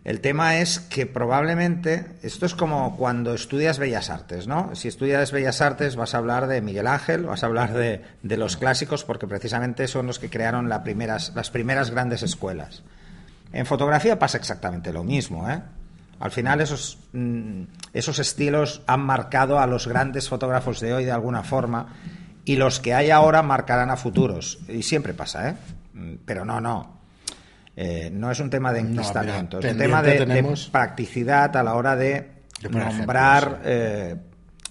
El 0.08 0.22
tema 0.22 0.60
es 0.60 0.80
que 0.80 1.06
probablemente, 1.06 2.06
esto 2.24 2.46
es 2.46 2.56
como 2.56 2.96
cuando 2.96 3.34
estudias 3.34 3.78
Bellas 3.78 4.10
Artes, 4.10 4.48
¿no? 4.48 4.74
Si 4.74 4.88
estudias 4.88 5.34
Bellas 5.34 5.60
Artes 5.60 5.98
vas 5.98 6.16
a 6.16 6.20
hablar 6.20 6.48
de 6.48 6.62
Miguel 6.62 6.88
Ángel, 6.88 7.24
vas 7.24 7.44
a 7.44 7.48
hablar 7.48 7.74
de, 7.74 8.06
los 8.24 8.56
clásicos, 8.56 9.04
porque 9.04 9.28
precisamente 9.28 9.86
son 9.90 10.08
los 10.08 10.18
que 10.18 10.30
crearon 10.30 10.70
las 10.70 10.80
primeras, 10.80 11.34
las 11.36 11.52
primeras 11.52 11.92
grandes 11.92 12.24
escuelas. 12.24 12.84
En 13.52 13.66
fotografía 13.66 14.18
pasa 14.18 14.38
exactamente 14.38 14.94
lo 14.94 15.04
mismo, 15.04 15.50
¿eh? 15.50 15.62
Al 16.22 16.32
final 16.32 16.62
esos, 16.62 17.00
mm, 17.12 17.64
esos 17.92 18.18
estilos 18.20 18.84
han 18.88 19.02
marcado 19.02 19.60
a 19.60 19.68
los 19.68 19.90
grandes 19.90 20.30
fotógrafos 20.30 20.80
de 20.80 20.94
hoy 20.94 21.04
de 21.04 21.12
alguna 21.12 21.44
forma 21.44 21.98
y 22.46 22.56
los 22.56 22.80
que 22.80 22.94
hay 22.94 23.12
ahora 23.12 23.44
marcarán 23.44 23.90
a 23.90 23.98
futuros. 23.98 24.60
Y 24.70 24.84
siempre 24.84 25.14
pasa, 25.14 25.50
¿eh? 25.50 25.56
Mm, 25.92 26.14
pero 26.26 26.46
no, 26.46 26.62
no. 26.62 26.97
Eh, 27.80 28.10
no 28.12 28.32
es 28.32 28.40
un 28.40 28.50
tema 28.50 28.74
de 28.74 28.80
enquistamiento, 28.80 29.60
es 29.60 29.72
un 29.72 29.78
tema 29.78 30.02
de, 30.02 30.58
practicidad 30.72 31.56
a 31.56 31.62
la 31.62 31.76
hora 31.76 31.96
de 31.96 32.28
nombrar. 32.72 33.62
Eh, 33.64 34.16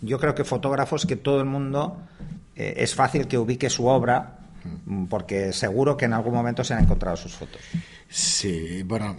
yo 0.02 0.18
creo 0.18 0.34
que 0.34 0.42
fotógrafos 0.42 1.06
que 1.06 1.14
todo 1.14 1.38
el 1.38 1.46
mundo 1.46 2.02
eh, 2.56 2.74
es 2.78 2.96
fácil 2.96 3.28
que 3.28 3.38
ubique 3.38 3.70
su 3.70 3.86
obra 3.86 4.38
porque 5.08 5.52
seguro 5.52 5.96
que 5.96 6.06
en 6.06 6.14
algún 6.14 6.34
momento 6.34 6.64
se 6.64 6.74
han 6.74 6.82
encontrado 6.82 7.16
sus 7.16 7.32
fotos. 7.32 7.60
Sí, 8.08 8.82
bueno, 8.82 9.16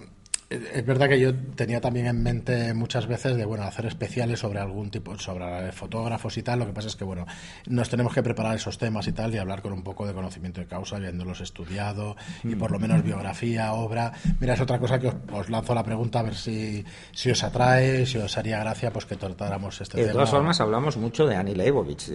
es 0.50 0.86
verdad 0.86 1.10
que 1.10 1.20
yo 1.20 1.36
tenía 1.36 1.82
también 1.82 2.06
en 2.08 2.24
mente 2.24 2.74
muchas 2.74 3.06
veces 3.06 3.36
de 3.36 3.44
bueno 3.44 3.66
hacer 3.66 3.86
especiales 3.86 4.40
sobre 4.40 4.60
algún 4.60 4.90
tipo 4.90 5.18
sobre 5.20 5.74
fotógrafos 5.74 6.38
y 6.38 6.44
tal. 6.44 6.60
Lo 6.60 6.66
que 6.66 6.72
pasa 6.72 6.88
es 6.88 6.96
que 6.96 7.04
bueno 7.04 7.26
nos 7.66 7.90
tenemos 7.90 8.14
que 8.14 8.24
preparar 8.24 8.56
esos 8.56 8.78
temas 8.78 9.08
y 9.08 9.12
tal 9.12 9.34
y 9.36 9.40
hablar 9.40 9.62
con 9.62 9.74
un 9.74 9.84
poco 9.84 10.08
de 10.08 10.14
conocimiento 10.14 10.62
de 10.62 10.68
causa 10.68 10.96
habiéndolos 10.96 11.42
estudiado 11.42 12.16
y 12.46 12.56
por 12.56 12.72
lo 12.72 12.80
menos 12.80 13.04
biografía 13.04 13.74
obra. 13.74 14.14
Mira 14.40 14.54
es 14.54 14.62
otra 14.62 14.80
cosa 14.80 15.00
que 15.00 15.12
os, 15.34 15.50
lanzo 15.50 15.76
la 15.76 15.84
pregunta 15.84 16.20
a 16.20 16.24
ver 16.24 16.36
si, 16.36 16.86
si 17.12 17.30
os 17.30 17.44
atrae 17.44 18.06
si 18.06 18.18
os 18.18 18.38
haría 18.38 18.60
gracia 18.60 18.92
pues 18.94 19.06
que 19.06 19.18
tratáramos 19.18 19.82
este 19.82 19.98
tema. 19.98 20.08
de 20.08 20.14
todas 20.14 20.30
formas 20.30 20.62
hablamos 20.62 20.96
mucho 20.96 21.26
de 21.26 21.36
Annie 21.36 21.56
Leibovich 21.56 22.10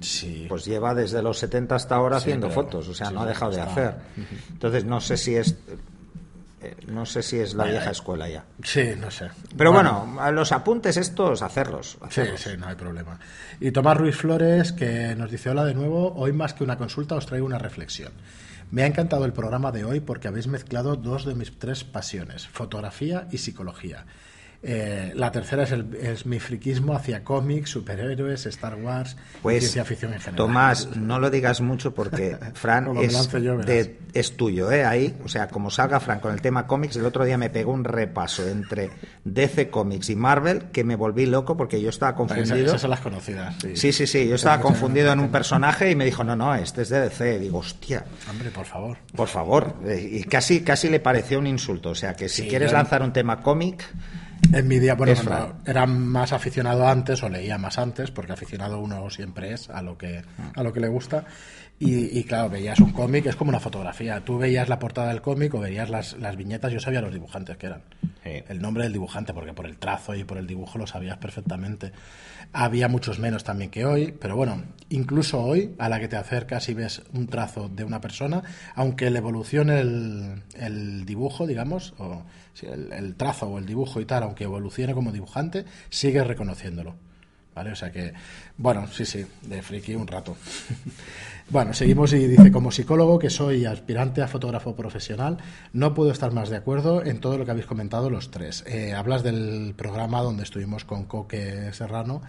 sí. 0.00 0.46
pues 0.48 0.64
lleva 0.64 0.94
desde 0.94 1.22
los 1.22 1.38
70 1.38 1.74
hasta 1.74 1.96
ahora 1.96 2.16
haciendo 2.16 2.48
fotos 2.48 2.88
o 2.88 2.94
sea 2.94 3.10
no 3.10 3.20
ha 3.20 3.26
dejado 3.26 3.52
de 3.52 3.60
hacer. 3.60 3.94
Entonces 4.50 4.86
no 4.86 5.02
sé 5.02 5.18
si 5.18 5.34
es 5.34 5.54
no 6.86 7.06
sé 7.06 7.22
si 7.22 7.38
es 7.38 7.54
la 7.54 7.64
vieja 7.64 7.90
escuela 7.90 8.28
ya. 8.28 8.44
Sí, 8.62 8.90
no 8.98 9.10
sé. 9.10 9.28
Pero 9.56 9.72
bueno, 9.72 10.18
los 10.32 10.52
apuntes 10.52 10.96
estos, 10.96 11.42
hacerlos, 11.42 11.98
Sí, 12.10 12.22
sí, 12.36 12.50
no 12.58 12.66
hay 12.66 12.74
problema. 12.74 13.18
Y 13.60 13.70
Tomás 13.70 13.96
Ruiz 13.96 14.16
Flores, 14.16 14.72
que 14.72 15.14
nos 15.14 15.30
dice, 15.30 15.50
hola 15.50 15.64
de 15.64 15.74
nuevo, 15.74 16.14
hoy 16.14 16.32
más 16.32 16.54
que 16.54 16.64
una 16.64 16.76
consulta 16.76 17.14
os 17.14 17.26
traigo 17.26 17.46
una 17.46 17.58
reflexión. 17.58 18.12
Me 18.70 18.82
ha 18.82 18.86
encantado 18.86 19.24
el 19.24 19.32
programa 19.32 19.72
de 19.72 19.84
hoy 19.84 20.00
porque 20.00 20.28
habéis 20.28 20.46
mezclado 20.46 20.96
dos 20.96 21.24
de 21.24 21.34
mis 21.34 21.58
tres 21.58 21.84
pasiones, 21.84 22.46
fotografía 22.46 23.26
y 23.30 23.38
psicología. 23.38 24.04
Eh, 24.60 25.12
la 25.14 25.30
tercera 25.30 25.62
es, 25.62 25.70
el, 25.70 25.94
es, 25.94 26.26
mi 26.26 26.40
friquismo 26.40 26.92
hacia 26.92 27.22
cómics, 27.22 27.70
superhéroes, 27.70 28.44
Star 28.46 28.74
Wars 28.74 29.16
pues, 29.40 29.60
ciencia 29.60 29.84
ficción 29.84 30.12
en 30.12 30.18
general. 30.18 30.36
Tomás, 30.36 30.96
no 30.96 31.20
lo 31.20 31.30
digas 31.30 31.60
mucho 31.60 31.94
porque 31.94 32.36
Fran 32.54 32.88
es, 32.96 34.36
tuyo, 34.36 34.72
¿eh? 34.72 34.84
Ahí, 34.84 35.16
o 35.24 35.28
sea, 35.28 35.46
como 35.46 35.70
salga 35.70 36.00
Fran 36.00 36.18
con 36.18 36.32
el 36.32 36.40
tema 36.40 36.66
cómics, 36.66 36.96
el 36.96 37.06
otro 37.06 37.24
día 37.24 37.38
me 37.38 37.50
pegó 37.50 37.72
un 37.72 37.84
repaso 37.84 38.48
entre 38.48 38.90
DC 39.24 39.70
Comics 39.70 40.10
y 40.10 40.16
Marvel 40.16 40.70
que 40.72 40.82
me 40.82 40.96
volví 40.96 41.26
loco 41.26 41.56
porque 41.56 41.80
yo 41.80 41.90
estaba 41.90 42.16
confundido. 42.16 42.56
Esas, 42.56 42.80
son 42.80 42.90
las 42.90 43.00
conocidas. 43.00 43.54
Sí, 43.74 43.92
sí, 43.92 44.08
sí, 44.08 44.26
yo 44.26 44.34
estaba 44.34 44.60
confundido 44.60 45.12
en 45.12 45.20
un 45.20 45.28
personaje 45.28 45.88
y 45.88 45.94
me 45.94 46.04
dijo, 46.04 46.24
no, 46.24 46.34
no, 46.34 46.52
este 46.56 46.82
es 46.82 46.88
de 46.88 47.00
DC. 47.02 47.38
Digo, 47.38 47.58
hostia. 47.58 48.04
Hombre, 48.28 48.50
por 48.50 48.64
favor. 48.64 48.98
Por 49.14 49.28
favor. 49.28 49.76
Eh, 49.86 50.08
y 50.14 50.24
casi, 50.24 50.62
casi 50.62 50.88
le 50.88 50.98
pareció 50.98 51.38
un 51.38 51.46
insulto. 51.46 51.90
O 51.90 51.94
sea, 51.94 52.16
que 52.16 52.28
si 52.28 52.48
quieres 52.48 52.72
lanzar 52.72 53.02
un 53.02 53.12
tema 53.12 53.40
cómic 53.40 53.84
en 54.52 54.68
mi 54.68 54.78
día, 54.78 54.94
bueno, 54.94 55.14
era 55.64 55.86
más 55.86 56.32
aficionado 56.32 56.86
antes 56.86 57.22
o 57.22 57.28
leía 57.28 57.58
más 57.58 57.78
antes, 57.78 58.10
porque 58.10 58.32
aficionado 58.32 58.80
uno 58.80 59.10
siempre 59.10 59.52
es 59.52 59.68
a 59.68 59.82
lo 59.82 59.96
que, 59.98 60.22
a 60.54 60.62
lo 60.62 60.72
que 60.72 60.80
le 60.80 60.88
gusta. 60.88 61.24
Y, 61.80 62.24
claro, 62.24 62.50
veías 62.50 62.80
un 62.80 62.90
cómic, 62.90 63.26
es 63.26 63.36
como 63.36 63.50
una 63.50 63.60
fotografía. 63.60 64.20
Tú 64.24 64.36
veías 64.36 64.68
la 64.68 64.80
portada 64.80 65.08
del 65.08 65.22
cómic 65.22 65.54
o 65.54 65.60
veías 65.60 65.88
las, 65.88 66.18
las 66.18 66.36
viñetas, 66.36 66.72
yo 66.72 66.80
sabía 66.80 67.00
los 67.00 67.12
dibujantes 67.12 67.56
que 67.56 67.66
eran. 67.66 67.82
El 68.24 68.60
nombre 68.60 68.82
del 68.82 68.92
dibujante, 68.92 69.32
porque 69.32 69.52
por 69.52 69.64
el 69.64 69.78
trazo 69.78 70.14
y 70.14 70.24
por 70.24 70.38
el 70.38 70.46
dibujo 70.46 70.76
lo 70.76 70.86
sabías 70.86 71.18
perfectamente. 71.18 71.92
Había 72.52 72.88
muchos 72.88 73.18
menos 73.20 73.44
también 73.44 73.70
que 73.70 73.84
hoy, 73.84 74.12
pero 74.12 74.34
bueno, 74.34 74.64
incluso 74.88 75.40
hoy, 75.40 75.74
a 75.78 75.88
la 75.88 76.00
que 76.00 76.08
te 76.08 76.16
acercas 76.16 76.68
y 76.68 76.74
ves 76.74 77.02
un 77.12 77.28
trazo 77.28 77.68
de 77.68 77.84
una 77.84 78.00
persona, 78.00 78.42
aunque 78.74 79.10
le 79.10 79.18
evolucione 79.18 79.80
el, 79.80 80.42
el 80.56 81.04
dibujo, 81.06 81.46
digamos, 81.46 81.94
o 81.98 82.24
el, 82.62 83.14
trazo 83.14 83.46
o 83.46 83.58
el 83.58 83.66
dibujo 83.66 84.00
y 84.00 84.04
tal, 84.04 84.22
aunque 84.24 84.44
evolucione 84.44 84.94
como 84.94 85.12
dibujante, 85.12 85.64
sigues 85.90 86.26
reconociéndolo. 86.26 86.96
¿Vale? 87.54 87.72
O 87.72 87.76
sea 87.76 87.90
que, 87.90 88.12
bueno, 88.56 88.86
sí, 88.86 89.04
sí, 89.04 89.26
de 89.42 89.62
friki 89.62 89.94
un 89.96 90.06
rato. 90.06 90.36
bueno, 91.50 91.72
seguimos 91.72 92.12
y 92.12 92.26
dice, 92.26 92.50
como 92.52 92.70
psicólogo 92.70 93.18
que 93.18 93.30
soy 93.30 93.64
aspirante 93.64 94.22
a 94.22 94.28
fotógrafo 94.28 94.74
profesional, 94.74 95.38
no 95.72 95.94
puedo 95.94 96.10
estar 96.10 96.32
más 96.32 96.50
de 96.50 96.56
acuerdo 96.56 97.04
en 97.04 97.20
todo 97.20 97.38
lo 97.38 97.44
que 97.44 97.50
habéis 97.50 97.66
comentado 97.66 98.10
los 98.10 98.30
tres. 98.30 98.64
Eh, 98.66 98.94
hablas 98.94 99.22
del 99.22 99.74
programa 99.76 100.22
donde 100.22 100.42
estuvimos 100.42 100.84
con 100.84 101.04
Coque 101.04 101.72
Serrano 101.72 102.22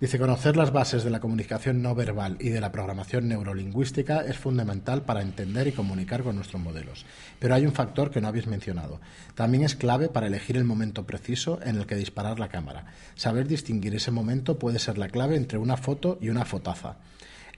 Dice, 0.00 0.18
conocer 0.18 0.56
las 0.56 0.72
bases 0.72 1.04
de 1.04 1.10
la 1.10 1.20
comunicación 1.20 1.82
no 1.82 1.94
verbal 1.94 2.38
y 2.40 2.48
de 2.48 2.62
la 2.62 2.72
programación 2.72 3.28
neurolingüística 3.28 4.22
es 4.22 4.38
fundamental 4.38 5.02
para 5.02 5.20
entender 5.20 5.68
y 5.68 5.72
comunicar 5.72 6.22
con 6.22 6.36
nuestros 6.36 6.62
modelos. 6.62 7.04
Pero 7.38 7.54
hay 7.54 7.66
un 7.66 7.74
factor 7.74 8.10
que 8.10 8.22
no 8.22 8.28
habéis 8.28 8.46
mencionado. 8.46 8.98
También 9.34 9.62
es 9.62 9.76
clave 9.76 10.08
para 10.08 10.28
elegir 10.28 10.56
el 10.56 10.64
momento 10.64 11.04
preciso 11.04 11.60
en 11.62 11.76
el 11.76 11.84
que 11.84 11.96
disparar 11.96 12.40
la 12.40 12.48
cámara. 12.48 12.86
Saber 13.14 13.46
distinguir 13.46 13.94
ese 13.94 14.10
momento 14.10 14.58
puede 14.58 14.78
ser 14.78 14.96
la 14.96 15.08
clave 15.08 15.36
entre 15.36 15.58
una 15.58 15.76
foto 15.76 16.16
y 16.18 16.30
una 16.30 16.46
fotaza. 16.46 16.96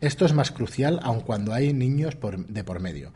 Esto 0.03 0.27
es 0.27 0.35
más 0.35 0.51
crucial 0.51 0.99
aun 1.05 1.21
cuando 1.21 1.55
hay 1.55 1.73
niños 1.73 2.17
de 2.49 2.65
por 2.65 2.81
medio. 2.81 3.13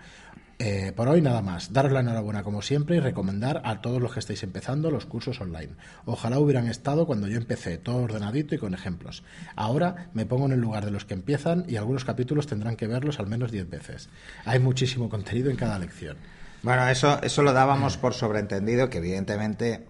Eh, 0.61 0.93
por 0.95 1.09
hoy 1.09 1.21
nada 1.21 1.43
más. 1.43 1.73
Daros 1.73 1.91
la 1.91 1.99
enhorabuena 1.99 2.45
como 2.45 2.63
siempre 2.63 2.95
y 2.95 3.01
recomendar 3.01 3.61
a 3.65 3.81
todos 3.81 4.01
los 4.01 4.13
que 4.13 4.21
estáis 4.21 4.45
empezando 4.45 4.93
los 4.93 5.05
cursos 5.05 5.41
online. 5.41 5.73
Ojalá 6.05 6.39
hubieran 6.39 6.69
estado 6.69 7.05
cuando 7.05 7.27
yo 7.27 7.39
empecé, 7.39 7.77
todo 7.77 8.05
ordenadito 8.05 8.55
y 8.55 8.59
con 8.59 8.73
ejemplos. 8.73 9.25
Ahora 9.57 10.11
me 10.15 10.27
pongo 10.27 10.47
en 10.47 10.53
el 10.53 10.61
lugar 10.61 10.85
de 10.85 10.93
los 10.93 11.05
que 11.05 11.15
empiezan 11.15 11.65
y 11.67 11.75
algunos 11.75 12.05
capítulos 12.05 12.47
tendrán 12.47 12.77
que 12.77 12.87
verlos 12.87 13.19
al 13.19 13.27
menos 13.27 13.51
10 13.51 13.69
veces. 13.69 14.09
Hay 14.45 14.61
muchísimo 14.61 15.09
contenido 15.09 15.51
en 15.51 15.57
cada 15.57 15.81
lección. 15.81 16.17
Bueno, 16.63 16.87
eso, 16.89 17.21
eso 17.21 17.43
lo 17.43 17.53
dábamos 17.53 17.97
por 17.97 18.15
sobreentendido, 18.15 18.91
que 18.91 18.99
evidentemente 18.99 19.87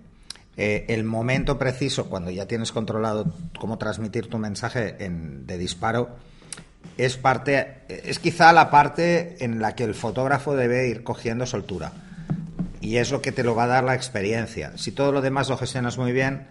eh, 0.57 0.87
el 0.89 1.05
momento 1.05 1.59
preciso, 1.59 2.09
cuando 2.09 2.31
ya 2.31 2.47
tienes 2.47 2.73
controlado 2.73 3.35
cómo 3.59 3.77
transmitir 3.77 4.29
tu 4.29 4.39
mensaje 4.39 4.93
de 4.99 5.59
disparo, 5.59 6.17
es 6.97 7.17
parte, 7.17 7.83
es 7.89 8.19
quizá 8.19 8.53
la 8.53 8.71
parte 8.71 9.45
en 9.45 9.61
la 9.61 9.75
que 9.75 9.85
el 9.85 9.95
fotógrafo 9.95 10.55
debe 10.57 10.89
ir 10.89 11.05
cogiendo 11.05 11.47
soltura. 11.47 11.93
Y 12.81 12.97
es 12.97 13.11
lo 13.11 13.21
que 13.21 13.33
te 13.33 13.43
lo 13.43 13.55
va 13.55 13.65
a 13.65 13.69
dar 13.69 13.85
la 13.85 13.95
experiencia. 13.95 14.73
Si 14.77 14.93
todo 14.93 15.13
lo 15.13 15.21
demás 15.21 15.49
lo 15.49 15.57
gestionas 15.57 15.99
muy 15.99 16.13
bien, 16.13 16.47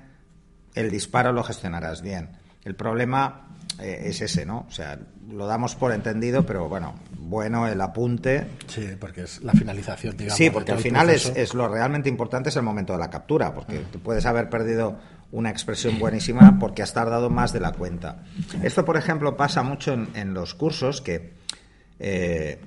el 0.73 0.91
disparo 0.91 1.31
lo 1.31 1.43
gestionarás 1.43 2.01
bien. 2.01 2.29
El 2.63 2.75
problema 2.75 3.47
eh, 3.79 4.03
es 4.05 4.21
ese, 4.21 4.45
¿no? 4.45 4.65
O 4.67 4.71
sea, 4.71 4.99
lo 5.29 5.47
damos 5.47 5.75
por 5.75 5.91
entendido, 5.91 6.45
pero 6.45 6.69
bueno, 6.69 6.95
bueno 7.17 7.67
el 7.67 7.79
apunte. 7.81 8.47
Sí, 8.67 8.89
porque 8.99 9.23
es 9.23 9.41
la 9.43 9.53
finalización, 9.53 10.15
digamos. 10.15 10.37
Sí, 10.37 10.49
porque 10.49 10.71
al 10.71 10.79
final 10.79 11.09
es, 11.09 11.31
es, 11.35 11.53
lo 11.53 11.67
realmente 11.67 12.09
importante 12.09 12.49
es 12.49 12.55
el 12.55 12.63
momento 12.63 12.93
de 12.93 12.99
la 12.99 13.09
captura, 13.09 13.53
porque 13.53 13.83
puedes 14.03 14.25
haber 14.25 14.49
perdido 14.49 14.97
una 15.35 15.49
expresión 15.49 15.99
buenísima 15.99 16.57
porque 16.59 16.81
has 16.81 16.93
tardado 16.93 17.29
más 17.29 17.53
de 17.53 17.59
la 17.59 17.73
cuenta. 17.73 18.23
Esto, 18.63 18.85
por 18.85 18.97
ejemplo, 18.97 19.37
pasa 19.37 19.61
mucho 19.61 19.93
en, 19.93 20.33
los 20.33 20.55
cursos 20.55 21.01
que 21.01 21.33
eh, 21.99 22.59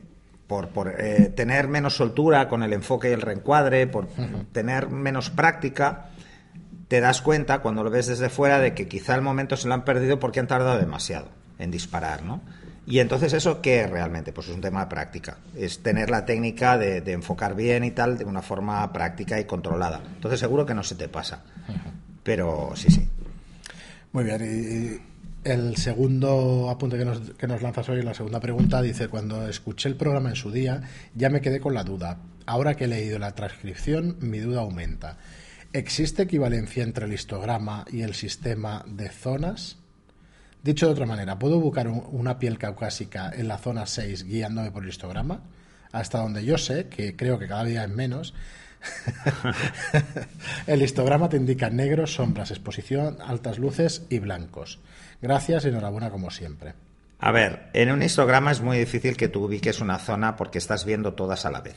por, 0.46 0.94
eh, 0.98 1.33
tener 1.35 1.68
menos 1.68 1.96
soltura 1.96 2.48
con 2.48 2.62
el 2.62 2.72
enfoque 2.72 3.11
y 3.11 3.12
el 3.12 3.22
reencuadre, 3.22 3.87
por 3.87 4.09
tener 4.52 4.88
menos 4.88 5.31
práctica, 5.31 6.11
te 6.88 7.00
das 7.00 7.20
cuenta 7.20 7.59
cuando 7.59 7.85
lo 7.85 7.90
ves 7.90 8.07
desde 8.07 8.28
fuera 8.28 8.59
de 8.59 8.74
que 8.74 8.88
quizá 8.88 9.14
el 9.14 9.22
momento 9.22 9.57
se 9.57 9.68
lo 9.68 9.74
han 9.74 9.85
perdido 9.85 10.18
porque 10.18 10.40
han 10.40 10.46
tardado 10.46 10.78
demasiado 10.78 11.28
en 11.59 11.70
disparar, 11.70 12.22
¿no? 12.22 12.40
Y 12.87 13.00
entonces 13.00 13.35
eso 13.35 13.61
qué 13.61 13.83
es 13.83 13.90
realmente, 13.90 14.33
pues 14.33 14.48
es 14.48 14.54
un 14.54 14.62
tema 14.62 14.81
de 14.81 14.87
práctica, 14.87 15.37
es 15.54 15.83
tener 15.83 16.09
la 16.09 16.24
técnica 16.24 16.78
de, 16.78 17.02
enfocar 17.12 17.54
bien 17.54 17.85
y 17.85 17.90
tal 17.90 18.16
de 18.16 18.24
una 18.24 18.40
forma 18.40 18.90
práctica 18.94 19.38
y 19.38 19.44
controlada. 19.44 20.00
Entonces 20.14 20.40
seguro 20.40 20.64
que 20.64 20.72
no 20.72 20.83
se 20.83 20.94
te 20.94 21.07
pasa. 21.07 21.42
Pero 22.29 22.73
sí, 22.75 22.91
sí. 22.91 23.09
Muy 24.12 24.23
bien. 24.23 24.43
Y 24.45 25.49
el 25.49 25.77
segundo 25.77 26.69
apunte 26.69 26.99
que 26.99 27.07
nos, 27.07 27.21
que 27.21 27.47
nos 27.47 27.62
lanzas 27.62 27.88
hoy, 27.88 28.03
la 28.03 28.12
segunda 28.12 28.38
pregunta, 28.38 28.83
dice, 28.83 29.09
cuando 29.09 29.49
escuché 29.49 29.88
el 29.88 29.97
programa 29.97 30.29
en 30.29 30.37
su 30.37 30.53
día, 30.53 30.83
ya 31.14 31.31
me 31.31 31.41
quedé 31.41 31.59
con 31.59 31.73
la 31.73 31.85
duda. 31.85 32.19
Ahora 32.45 32.75
que 32.75 32.85
he 32.85 32.87
leído 32.87 33.19
la 33.19 33.35
transcripción, 33.35 34.19
mi 34.21 34.41
duda 34.41 34.61
aumenta. 34.61 35.17
¿Existe 35.73 36.25
equivalencia 36.25 36.83
entre 36.83 37.07
el 37.07 37.14
histograma 37.14 37.87
y 37.91 38.03
el 38.03 38.12
sistema 38.12 38.85
de 38.87 39.09
zonas? 39.09 39.79
Dicho 40.62 40.85
de 40.85 40.93
otra 40.93 41.07
manera, 41.07 41.38
¿puedo 41.38 41.59
buscar 41.59 41.88
una 41.88 42.38
piel 42.38 42.59
caucásica 42.59 43.33
en 43.35 43.49
la 43.49 43.57
zona 43.57 43.87
6 43.87 44.25
guiándome 44.25 44.71
por 44.71 44.83
el 44.83 44.91
histograma? 44.91 45.41
hasta 45.93 46.19
donde 46.19 46.45
yo 46.45 46.59
sé, 46.59 46.88
que 46.88 47.17
creo 47.17 47.38
que 47.38 47.49
cada 47.49 47.64
día 47.64 47.85
es 47.85 47.91
menos, 47.91 48.35
el 50.67 50.83
histograma 50.83 51.29
te 51.29 51.37
indica 51.37 51.71
negros, 51.71 52.14
sombras, 52.14 52.51
exposición, 52.51 53.19
altas 53.25 53.59
luces 53.59 54.07
y 54.09 54.19
blancos. 54.19 54.81
Gracias 55.21 55.64
y 55.64 55.69
enhorabuena 55.69 56.11
como 56.11 56.31
siempre. 56.31 56.75
A 57.19 57.33
ver, 57.33 57.71
en 57.73 57.91
un 57.91 58.03
histograma 58.03 58.53
es 58.53 58.61
muy 58.61 58.79
difícil 58.79 59.17
que 59.17 59.29
tú 59.29 59.45
ubiques 59.45 59.81
una 59.81 59.99
zona 59.99 60.37
porque 60.37 60.59
estás 60.59 60.85
viendo 60.85 61.14
todas 61.14 61.45
a 61.45 61.51
la 61.51 61.61
vez. 61.61 61.77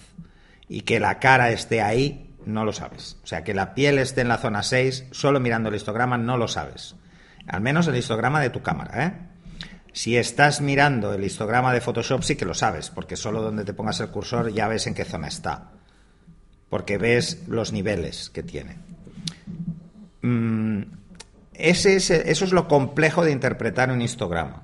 Y 0.67 0.81
que 0.81 0.99
la 0.99 1.19
cara 1.19 1.49
esté 1.49 1.81
ahí, 1.81 2.35
no 2.45 2.63
lo 2.63 2.73
sabes. 2.73 3.17
O 3.23 3.27
sea, 3.27 3.43
que 3.43 3.53
la 3.53 3.73
piel 3.73 3.97
esté 3.97 4.21
en 4.21 4.27
la 4.27 4.37
zona 4.37 4.63
6, 4.63 5.07
solo 5.11 5.39
mirando 5.39 5.69
el 5.69 5.75
histograma 5.75 6.17
no 6.17 6.37
lo 6.37 6.47
sabes. 6.47 6.95
Al 7.47 7.61
menos 7.61 7.87
el 7.87 7.95
histograma 7.95 8.39
de 8.39 8.51
tu 8.51 8.61
cámara, 8.61 9.05
¿eh? 9.05 9.13
Si 9.93 10.15
estás 10.15 10.61
mirando 10.61 11.13
el 11.13 11.23
histograma 11.23 11.73
de 11.73 11.81
Photoshop 11.81 12.23
sí 12.23 12.37
que 12.37 12.45
lo 12.45 12.53
sabes, 12.53 12.89
porque 12.89 13.17
solo 13.17 13.41
donde 13.41 13.65
te 13.65 13.73
pongas 13.73 13.99
el 13.99 14.09
cursor 14.09 14.53
ya 14.53 14.69
ves 14.69 14.87
en 14.87 14.93
qué 14.93 15.03
zona 15.03 15.27
está. 15.27 15.71
Porque 16.71 16.97
ves 16.97 17.43
los 17.47 17.71
niveles 17.71 18.31
que 18.31 18.41
tiene. 18.41 18.77
Mm, 20.23 20.81
ese, 21.53 21.95
eso 21.97 22.45
es 22.45 22.51
lo 22.51 22.67
complejo 22.67 23.23
de 23.23 23.31
interpretar 23.31 23.91
un 23.91 24.01
histograma. 24.01 24.63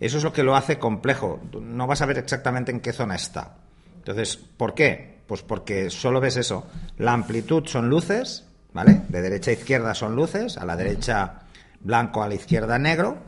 Eso 0.00 0.18
es 0.18 0.24
lo 0.24 0.32
que 0.32 0.42
lo 0.42 0.56
hace 0.56 0.78
complejo. 0.78 1.40
No 1.62 1.86
vas 1.86 2.02
a 2.02 2.06
ver 2.06 2.18
exactamente 2.18 2.72
en 2.72 2.80
qué 2.80 2.92
zona 2.92 3.14
está. 3.14 3.56
Entonces, 3.96 4.36
¿por 4.36 4.74
qué? 4.74 5.20
Pues 5.26 5.40
porque 5.40 5.88
solo 5.88 6.20
ves 6.20 6.36
eso. 6.36 6.66
La 6.98 7.12
amplitud 7.12 7.66
son 7.66 7.88
luces, 7.88 8.44
¿vale? 8.72 9.02
De 9.08 9.22
derecha 9.22 9.50
a 9.52 9.54
izquierda 9.54 9.94
son 9.94 10.16
luces, 10.16 10.58
a 10.58 10.66
la 10.66 10.76
derecha 10.76 11.44
blanco, 11.80 12.22
a 12.22 12.28
la 12.28 12.34
izquierda 12.34 12.78
negro, 12.78 13.18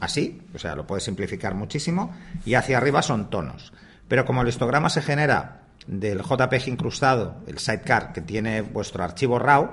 así, 0.00 0.42
o 0.54 0.58
sea, 0.58 0.74
lo 0.74 0.86
puedes 0.86 1.04
simplificar 1.04 1.54
muchísimo, 1.54 2.14
y 2.44 2.54
hacia 2.54 2.78
arriba 2.78 3.00
son 3.00 3.30
tonos. 3.30 3.72
Pero 4.08 4.24
como 4.24 4.42
el 4.42 4.48
histograma 4.48 4.90
se 4.90 5.02
genera 5.02 5.67
del 5.88 6.20
JPG 6.20 6.68
incrustado, 6.68 7.36
el 7.46 7.58
sidecar 7.58 8.12
que 8.12 8.20
tiene 8.20 8.60
vuestro 8.60 9.02
archivo 9.02 9.38
RAW, 9.38 9.70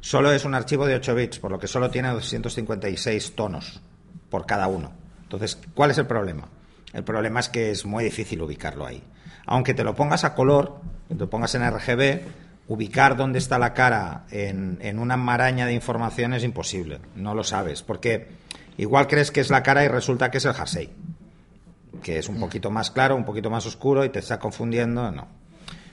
solo 0.00 0.32
es 0.32 0.44
un 0.44 0.54
archivo 0.54 0.86
de 0.86 0.96
8 0.96 1.14
bits, 1.14 1.38
por 1.38 1.52
lo 1.52 1.58
que 1.58 1.68
solo 1.68 1.88
tiene 1.88 2.08
256 2.08 3.36
tonos 3.36 3.80
por 4.28 4.44
cada 4.44 4.66
uno. 4.66 4.92
Entonces, 5.22 5.56
¿cuál 5.74 5.92
es 5.92 5.98
el 5.98 6.06
problema? 6.06 6.48
El 6.92 7.04
problema 7.04 7.38
es 7.38 7.48
que 7.48 7.70
es 7.70 7.86
muy 7.86 8.02
difícil 8.02 8.42
ubicarlo 8.42 8.84
ahí. 8.84 9.02
Aunque 9.46 9.72
te 9.72 9.84
lo 9.84 9.94
pongas 9.94 10.24
a 10.24 10.34
color, 10.34 10.80
te 11.08 11.14
lo 11.14 11.30
pongas 11.30 11.54
en 11.54 11.70
RGB, 11.70 12.20
ubicar 12.66 13.16
dónde 13.16 13.38
está 13.38 13.60
la 13.60 13.74
cara 13.74 14.24
en, 14.30 14.78
en 14.82 14.98
una 14.98 15.16
maraña 15.16 15.64
de 15.64 15.74
información 15.74 16.34
es 16.34 16.42
imposible. 16.42 16.98
No 17.14 17.34
lo 17.34 17.44
sabes. 17.44 17.82
Porque 17.82 18.28
igual 18.78 19.06
crees 19.06 19.30
que 19.30 19.40
es 19.40 19.50
la 19.50 19.62
cara 19.62 19.84
y 19.84 19.88
resulta 19.88 20.30
que 20.30 20.38
es 20.38 20.44
el 20.44 20.54
jersey. 20.54 20.90
Que 22.02 22.18
es 22.18 22.28
un 22.28 22.38
poquito 22.38 22.70
más 22.70 22.90
claro, 22.90 23.16
un 23.16 23.24
poquito 23.24 23.50
más 23.50 23.66
oscuro 23.66 24.04
y 24.04 24.08
te 24.08 24.20
está 24.20 24.38
confundiendo. 24.38 25.10
No. 25.10 25.28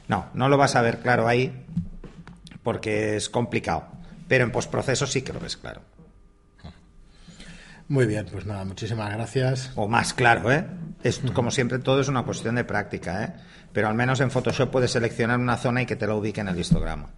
No, 0.07 0.27
no 0.33 0.49
lo 0.49 0.57
vas 0.57 0.75
a 0.75 0.81
ver 0.81 0.99
claro 0.99 1.27
ahí 1.27 1.65
porque 2.63 3.15
es 3.15 3.29
complicado. 3.29 3.88
Pero 4.27 4.43
en 4.43 4.51
postproceso 4.51 5.07
sí 5.07 5.21
que 5.21 5.33
lo 5.33 5.39
ves 5.39 5.57
claro. 5.57 5.81
Muy 7.88 8.05
bien, 8.05 8.27
pues 8.31 8.45
nada, 8.45 8.63
muchísimas 8.65 9.12
gracias. 9.12 9.71
O 9.75 9.88
más 9.88 10.13
claro, 10.13 10.51
¿eh? 10.51 10.63
Es, 11.03 11.21
como 11.33 11.49
siempre, 11.49 11.79
todo 11.79 12.01
es 12.01 12.07
una 12.07 12.21
cuestión 12.21 12.53
de 12.53 12.63
práctica, 12.63 13.23
¿eh? 13.23 13.33
Pero 13.73 13.88
al 13.88 13.95
menos 13.95 14.19
en 14.19 14.29
Photoshop 14.29 14.69
puedes 14.69 14.91
seleccionar 14.91 15.39
una 15.39 15.57
zona 15.57 15.81
y 15.81 15.85
que 15.88 15.95
te 15.95 16.05
la 16.05 16.13
ubique 16.13 16.41
en 16.41 16.49
el 16.49 16.59
histograma. 16.59 17.09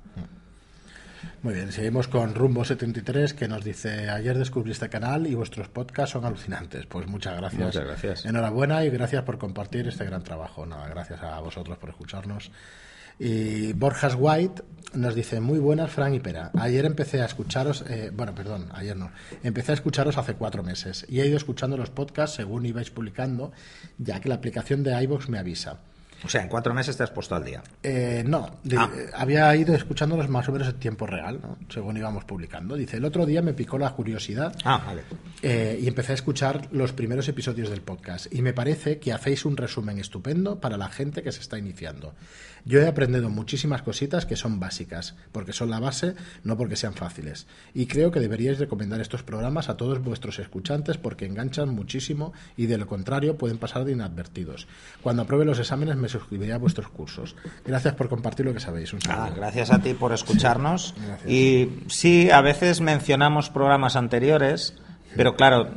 Muy 1.44 1.56
bien, 1.56 1.72
seguimos 1.72 2.08
con 2.08 2.36
Rumbo73 2.36 3.34
que 3.34 3.48
nos 3.48 3.64
dice, 3.64 4.12
ayer 4.12 4.38
descubrí 4.38 4.72
este 4.72 4.90
canal 4.90 5.26
y 5.26 5.34
vuestros 5.34 5.70
podcasts 5.70 6.12
son 6.12 6.24
alucinantes. 6.24 6.86
Pues 6.86 7.08
muchas 7.08 7.36
gracias. 7.36 7.64
Muchas 7.64 7.84
gracias. 7.84 8.26
Enhorabuena 8.26 8.86
y 8.86 8.92
gracias 8.92 9.24
por 9.24 9.40
compartir 9.40 9.88
este 9.88 10.06
gran 10.06 10.24
trabajo. 10.24 10.68
Nada, 10.68 10.88
gracias 10.88 11.24
a 11.24 11.40
vosotros 11.40 11.80
por 11.80 11.90
escucharnos. 11.90 12.52
Y 13.18 13.74
Borjas 13.74 14.16
White 14.20 14.62
nos 14.94 15.16
dice, 15.16 15.40
muy 15.40 15.58
buenas, 15.58 15.90
Frank 15.90 16.14
y 16.14 16.20
Pera. 16.20 16.52
Ayer 16.60 16.86
empecé 16.86 17.24
a 17.24 17.26
escucharos, 17.26 17.86
eh, 17.90 18.12
bueno, 18.14 18.36
perdón, 18.36 18.70
ayer 18.74 18.96
no, 18.96 19.12
empecé 19.42 19.72
a 19.72 19.76
escucharos 19.76 20.20
hace 20.20 20.36
cuatro 20.36 20.62
meses 20.62 21.08
y 21.10 21.22
he 21.22 21.26
ido 21.26 21.38
escuchando 21.38 21.76
los 21.76 21.90
podcasts 21.90 22.36
según 22.36 22.68
ibais 22.68 22.92
publicando, 22.92 23.52
ya 23.98 24.20
que 24.20 24.30
la 24.30 24.36
aplicación 24.36 24.84
de 24.84 25.02
iVoox 25.04 25.28
me 25.30 25.40
avisa. 25.40 25.80
O 26.24 26.30
sea, 26.30 26.44
en 26.44 26.50
cuatro 26.50 26.74
meses 26.74 26.96
te 26.96 27.04
has 27.04 27.10
puesto 27.10 27.36
al 27.36 27.44
día. 27.44 27.64
Eh, 27.82 28.24
no, 28.28 28.58
de- 28.64 28.78
Ah. 28.78 28.90
eh, 28.96 29.10
había 29.16 29.56
ido 29.56 29.74
escuchándolos 29.74 30.30
más 30.30 30.48
o 30.48 30.52
menos 30.52 30.68
en 30.68 30.76
tiempo 30.76 31.08
real, 31.08 31.40
¿no? 31.42 31.58
según 31.70 31.98
íbamos 31.98 32.26
publicando. 32.26 32.76
Dice, 32.76 32.98
el 32.98 33.06
otro 33.06 33.26
día 33.26 33.42
me 33.42 33.54
picó 33.54 33.78
la 33.80 33.90
curiosidad 33.92 34.56
Ah, 34.64 34.84
vale. 34.86 35.02
eh, 35.42 35.80
y 35.82 35.88
empecé 35.88 36.12
a 36.12 36.16
escuchar 36.16 36.68
los 36.72 36.94
primeros 36.94 37.28
episodios 37.28 37.70
del 37.70 37.82
podcast 37.82 38.32
y 38.32 38.42
me 38.44 38.54
parece 38.54 39.00
que 39.00 39.12
hacéis 39.14 39.46
un 39.46 39.58
resumen 39.58 39.98
estupendo 39.98 40.60
para 40.60 40.78
la 40.78 40.90
gente 40.90 41.24
que 41.24 41.32
se 41.32 41.42
está 41.42 41.58
iniciando. 41.58 42.14
Yo 42.64 42.80
he 42.80 42.88
aprendido 42.88 43.32
muchísimas 43.32 43.82
cositas 43.82 44.28
que 44.28 44.36
son 44.36 44.60
básicas, 44.60 45.16
porque 45.32 45.52
son 45.52 45.72
la 45.72 45.80
base, 45.80 46.14
no 46.44 46.56
porque 46.58 46.76
sean 46.76 46.94
fáciles. 46.94 47.48
Y 47.74 47.88
creo 47.88 48.12
que 48.12 48.20
deberíais 48.20 48.60
recomendar 48.60 49.02
estos 49.02 49.24
programas 49.24 49.68
a 49.70 49.78
todos 49.78 50.04
vuestros 50.04 50.38
escuchantes 50.38 51.00
porque 51.00 51.26
enganchan 51.26 51.70
muchísimo 51.70 52.34
y 52.56 52.68
de 52.68 52.78
lo 52.78 52.86
contrario 52.86 53.36
pueden 53.40 53.58
pasar 53.58 53.84
de 53.84 53.94
inadvertidos. 53.94 54.68
Cuando 55.02 55.24
apruebe 55.24 55.46
los 55.46 55.58
exámenes 55.58 55.96
me 55.96 56.11
suscribiré 56.12 56.54
a 56.54 56.58
vuestros 56.58 56.90
cursos. 56.90 57.36
Gracias 57.66 57.96
por 57.96 58.10
compartir 58.10 58.46
lo 58.46 58.54
que 58.54 58.60
sabéis. 58.60 58.94
Un 58.94 59.02
saludo. 59.02 59.36
gracias 59.36 59.72
a 59.72 59.80
ti 59.80 59.94
por 59.94 60.14
escucharnos. 60.14 60.94
Y 61.28 61.70
sí, 61.88 62.30
a 62.30 62.42
veces 62.42 62.82
mencionamos 62.82 63.50
programas 63.50 63.96
anteriores, 63.96 64.76
pero 65.16 65.36
claro, 65.36 65.70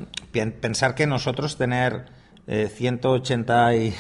pensar 0.61 0.95
que 0.95 1.07
nosotros 1.07 1.57
tener 1.57 2.07
eh, 2.47 2.69
180 2.69 3.77
y 3.77 3.95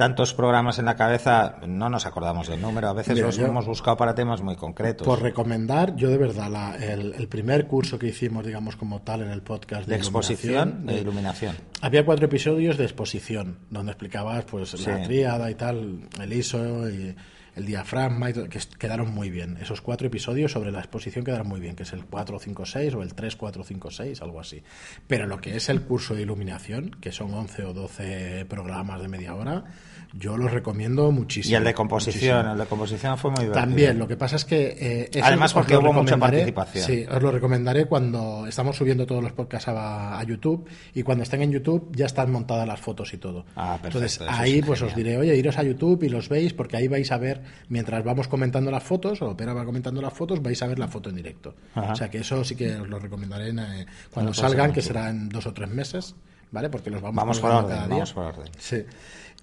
tantos 0.00 0.32
programas 0.32 0.78
en 0.78 0.86
la 0.86 0.96
cabeza, 0.96 1.56
no 1.68 1.90
nos 1.90 2.06
acordamos 2.06 2.48
del 2.48 2.58
número. 2.58 2.88
A 2.88 2.94
veces 2.94 3.12
Mira, 3.14 3.26
los 3.26 3.36
yo- 3.36 3.44
hemos 3.46 3.66
buscado 3.66 3.98
para 3.98 4.14
temas 4.14 4.40
muy 4.40 4.56
concretos. 4.56 5.06
Por 5.06 5.20
recomendar, 5.20 5.94
yo 5.94 6.08
de 6.08 6.16
verdad, 6.16 6.48
la- 6.50 6.74
el, 6.76 7.12
el 7.18 7.28
primer 7.28 7.66
curso 7.66 7.98
que 7.98 8.06
hicimos, 8.06 8.46
digamos, 8.46 8.76
como 8.76 9.02
tal 9.02 9.20
en 9.20 9.30
el 9.30 9.42
podcast 9.42 9.86
de 9.86 9.96
exposición, 9.96 10.54
iluminación, 10.54 10.86
de 10.86 10.94
de- 10.94 11.00
iluminación. 11.02 11.56
Había 11.82 12.06
cuatro 12.06 12.24
episodios 12.24 12.78
de 12.78 12.84
exposición, 12.84 13.58
donde 13.68 13.92
explicabas 13.92 14.44
pues 14.46 14.72
la 14.86 14.96
Sí. 14.96 15.02
tríada 15.04 15.50
y 15.50 15.54
tal, 15.54 16.00
el 16.18 16.32
ISO 16.32 16.88
y 16.88 17.14
el 17.60 17.66
diafragma, 17.66 18.32
que 18.32 18.58
quedaron 18.78 19.12
muy 19.12 19.30
bien. 19.30 19.58
Esos 19.60 19.80
cuatro 19.80 20.06
episodios 20.06 20.52
sobre 20.52 20.72
la 20.72 20.80
exposición 20.80 21.24
quedaron 21.24 21.48
muy 21.48 21.60
bien, 21.60 21.76
que 21.76 21.84
es 21.84 21.92
el 21.92 22.04
456 22.04 22.94
o 22.94 23.02
el 23.02 23.14
3456, 23.14 24.22
algo 24.22 24.40
así. 24.40 24.62
Pero 25.06 25.26
lo 25.26 25.40
que 25.40 25.56
es 25.56 25.68
el 25.68 25.82
curso 25.82 26.14
de 26.14 26.22
iluminación, 26.22 26.96
que 27.00 27.12
son 27.12 27.32
11 27.32 27.64
o 27.64 27.72
12 27.74 28.46
programas 28.48 29.00
de 29.00 29.08
media 29.08 29.34
hora, 29.34 29.64
yo 30.12 30.36
los 30.36 30.50
recomiendo 30.50 31.12
muchísimo. 31.12 31.52
Y 31.52 31.56
el 31.56 31.64
de 31.64 31.74
composición, 31.74 32.36
muchísimo. 32.36 32.52
el 32.52 32.58
de 32.58 32.66
composición 32.66 33.18
fue 33.18 33.30
muy 33.30 33.40
divertido. 33.44 33.64
También, 33.64 33.98
lo 33.98 34.08
que 34.08 34.16
pasa 34.16 34.36
es 34.36 34.44
que... 34.44 34.76
eh, 34.78 35.10
eso 35.12 35.24
Además, 35.24 35.52
porque 35.52 35.76
hubo 35.76 35.92
mucha 35.92 36.16
participación. 36.16 36.84
Sí, 36.84 37.06
os 37.08 37.22
lo 37.22 37.30
recomendaré 37.30 37.86
cuando 37.86 38.46
estamos 38.46 38.76
subiendo 38.76 39.06
todos 39.06 39.22
los 39.22 39.32
podcasts 39.32 39.68
a, 39.68 40.18
a 40.18 40.24
YouTube 40.24 40.68
y 40.94 41.02
cuando 41.02 41.22
estén 41.22 41.42
en 41.42 41.52
YouTube 41.52 41.94
ya 41.94 42.06
están 42.06 42.32
montadas 42.32 42.66
las 42.66 42.80
fotos 42.80 43.12
y 43.14 43.18
todo. 43.18 43.44
Ah, 43.54 43.78
perfecto, 43.80 43.98
Entonces 43.98 44.20
ahí 44.28 44.58
es 44.58 44.66
pues 44.66 44.82
os 44.82 44.94
diré, 44.94 45.16
oye, 45.16 45.36
iros 45.36 45.58
a 45.58 45.62
YouTube 45.62 46.02
y 46.02 46.08
los 46.08 46.28
veis 46.28 46.52
porque 46.54 46.76
ahí 46.76 46.88
vais 46.88 47.10
a 47.12 47.18
ver, 47.18 47.42
mientras 47.68 48.02
vamos 48.04 48.28
comentando 48.28 48.70
las 48.70 48.82
fotos 48.82 49.20
o 49.22 49.36
Pera 49.36 49.52
va 49.54 49.64
comentando 49.64 50.00
las 50.02 50.12
fotos, 50.12 50.42
vais 50.42 50.62
a 50.62 50.66
ver 50.66 50.78
la 50.78 50.88
foto 50.88 51.10
en 51.10 51.16
directo. 51.16 51.54
Ajá. 51.74 51.92
O 51.92 51.96
sea 51.96 52.10
que 52.10 52.18
eso 52.18 52.42
sí 52.44 52.54
que 52.56 52.74
os 52.76 52.88
lo 52.88 52.98
recomendaré 52.98 53.48
en, 53.48 53.58
eh, 53.58 53.86
cuando 54.10 54.32
salgan, 54.34 54.72
que 54.72 54.82
será 54.82 55.10
en 55.10 55.28
dos 55.28 55.46
o 55.46 55.52
tres 55.52 55.68
meses, 55.70 56.14
¿vale? 56.50 56.68
Porque 56.70 56.90
los 56.90 57.00
vamos, 57.02 57.16
Vamos 57.16 57.40
por 57.40 57.50
orden, 57.50 57.68
cada 57.70 57.86
día. 57.86 57.94
vamos 57.94 58.12
por 58.12 58.24
orden. 58.26 58.46
Sí. 58.58 58.84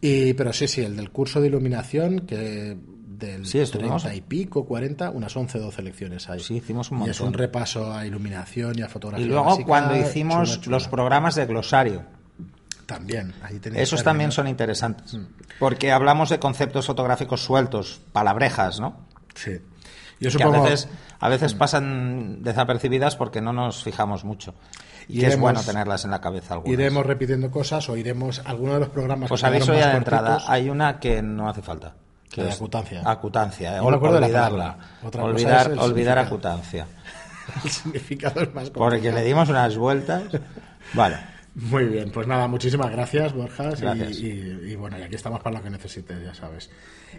Y, 0.01 0.33
pero 0.33 0.53
sí, 0.53 0.67
sí, 0.67 0.81
el 0.81 0.95
del 0.95 1.09
curso 1.09 1.41
de 1.41 1.47
iluminación, 1.47 2.21
que 2.21 2.77
del 3.07 3.47
Sí, 3.47 3.57
estuvimos. 3.59 4.03
30 4.03 4.15
y 4.17 4.21
pico, 4.21 4.63
40, 4.65 5.09
unas 5.09 5.35
11 5.35 5.57
12 5.57 5.81
lecciones 5.81 6.29
hay. 6.29 6.39
Sí, 6.39 6.57
hicimos 6.57 6.91
un 6.91 6.99
Y 6.99 7.09
es 7.09 7.19
montón. 7.19 7.27
un 7.29 7.33
repaso 7.33 7.91
a 7.91 8.05
iluminación 8.05 8.77
y 8.77 8.83
a 8.83 8.89
fotografía. 8.89 9.25
Y 9.25 9.29
luego 9.29 9.45
básica, 9.45 9.65
cuando 9.67 9.97
hicimos 9.97 10.67
los 10.67 10.87
programas 10.87 11.33
de 11.33 11.47
glosario, 11.47 12.05
También, 12.87 13.33
ahí 13.43 13.59
esos 13.75 13.99
que 13.99 14.05
también 14.05 14.31
son 14.31 14.47
interesantes, 14.47 15.13
Mm. 15.13 15.25
porque 15.59 15.91
hablamos 15.91 16.29
de 16.29 16.39
conceptos 16.39 16.87
fotográficos 16.87 17.43
sueltos, 17.43 18.01
palabrejas, 18.13 18.79
¿no? 18.79 18.97
Sí. 19.35 19.59
Yo 20.19 20.29
que 20.31 20.31
supongo. 20.31 20.55
a 20.65 20.69
veces, 20.69 20.89
a 21.19 21.29
veces 21.29 21.53
pasan 21.53 22.41
desapercibidas 22.41 23.15
porque 23.15 23.39
no 23.41 23.53
nos 23.53 23.83
fijamos 23.83 24.23
mucho. 24.23 24.55
Y 25.09 25.19
que 25.19 25.27
es 25.27 25.39
bueno 25.39 25.61
tenerlas 25.61 26.05
en 26.05 26.11
la 26.11 26.19
cabeza 26.21 26.55
algunas. 26.55 26.73
Iremos 26.73 27.05
repitiendo 27.05 27.51
cosas 27.51 27.87
o 27.89 27.95
iremos 27.97 28.41
alguno 28.45 28.73
de 28.73 28.79
los 28.79 28.89
programas 28.89 29.29
Os 29.31 29.39
que 29.41 29.47
quedaron 29.47 29.69
aviso 29.69 29.73
ya 29.79 29.91
de 29.91 29.97
entrada, 29.97 30.41
hay 30.47 30.69
una 30.69 30.99
que 30.99 31.21
no 31.21 31.47
hace 31.49 31.61
falta. 31.61 31.93
Que 32.31 32.41
La 32.43 32.49
es 32.49 32.55
acutancia. 32.55 33.01
Acutancia, 33.05 33.73
eh, 33.75 33.79
Yo 33.81 33.89
me 33.89 33.95
acuerdo 33.95 34.15
de 34.15 34.21
la 34.21 34.27
olvidarla. 34.27 34.77
olvidar 35.21 35.71
olvidar 35.77 36.19
acutancia. 36.19 36.87
El 37.63 37.69
significado 37.69 38.41
es 38.41 38.53
más 38.53 38.69
Porque 38.71 38.95
complicado. 38.97 39.15
le 39.19 39.23
dimos 39.23 39.49
unas 39.49 39.77
vueltas. 39.77 40.23
Vale. 40.93 41.17
Muy 41.59 41.85
bien, 41.85 42.11
pues 42.11 42.27
nada, 42.27 42.47
muchísimas 42.47 42.91
gracias, 42.91 43.33
Borjas. 43.33 43.81
Gracias. 43.81 44.19
Y, 44.19 44.27
y- 44.27 44.71
y 44.73 44.75
bueno, 44.75 44.99
y 44.99 45.01
aquí 45.01 45.15
estamos 45.15 45.41
para 45.41 45.57
lo 45.57 45.63
que 45.63 45.71
necesites, 45.71 46.23
ya 46.23 46.33
sabes. 46.35 46.69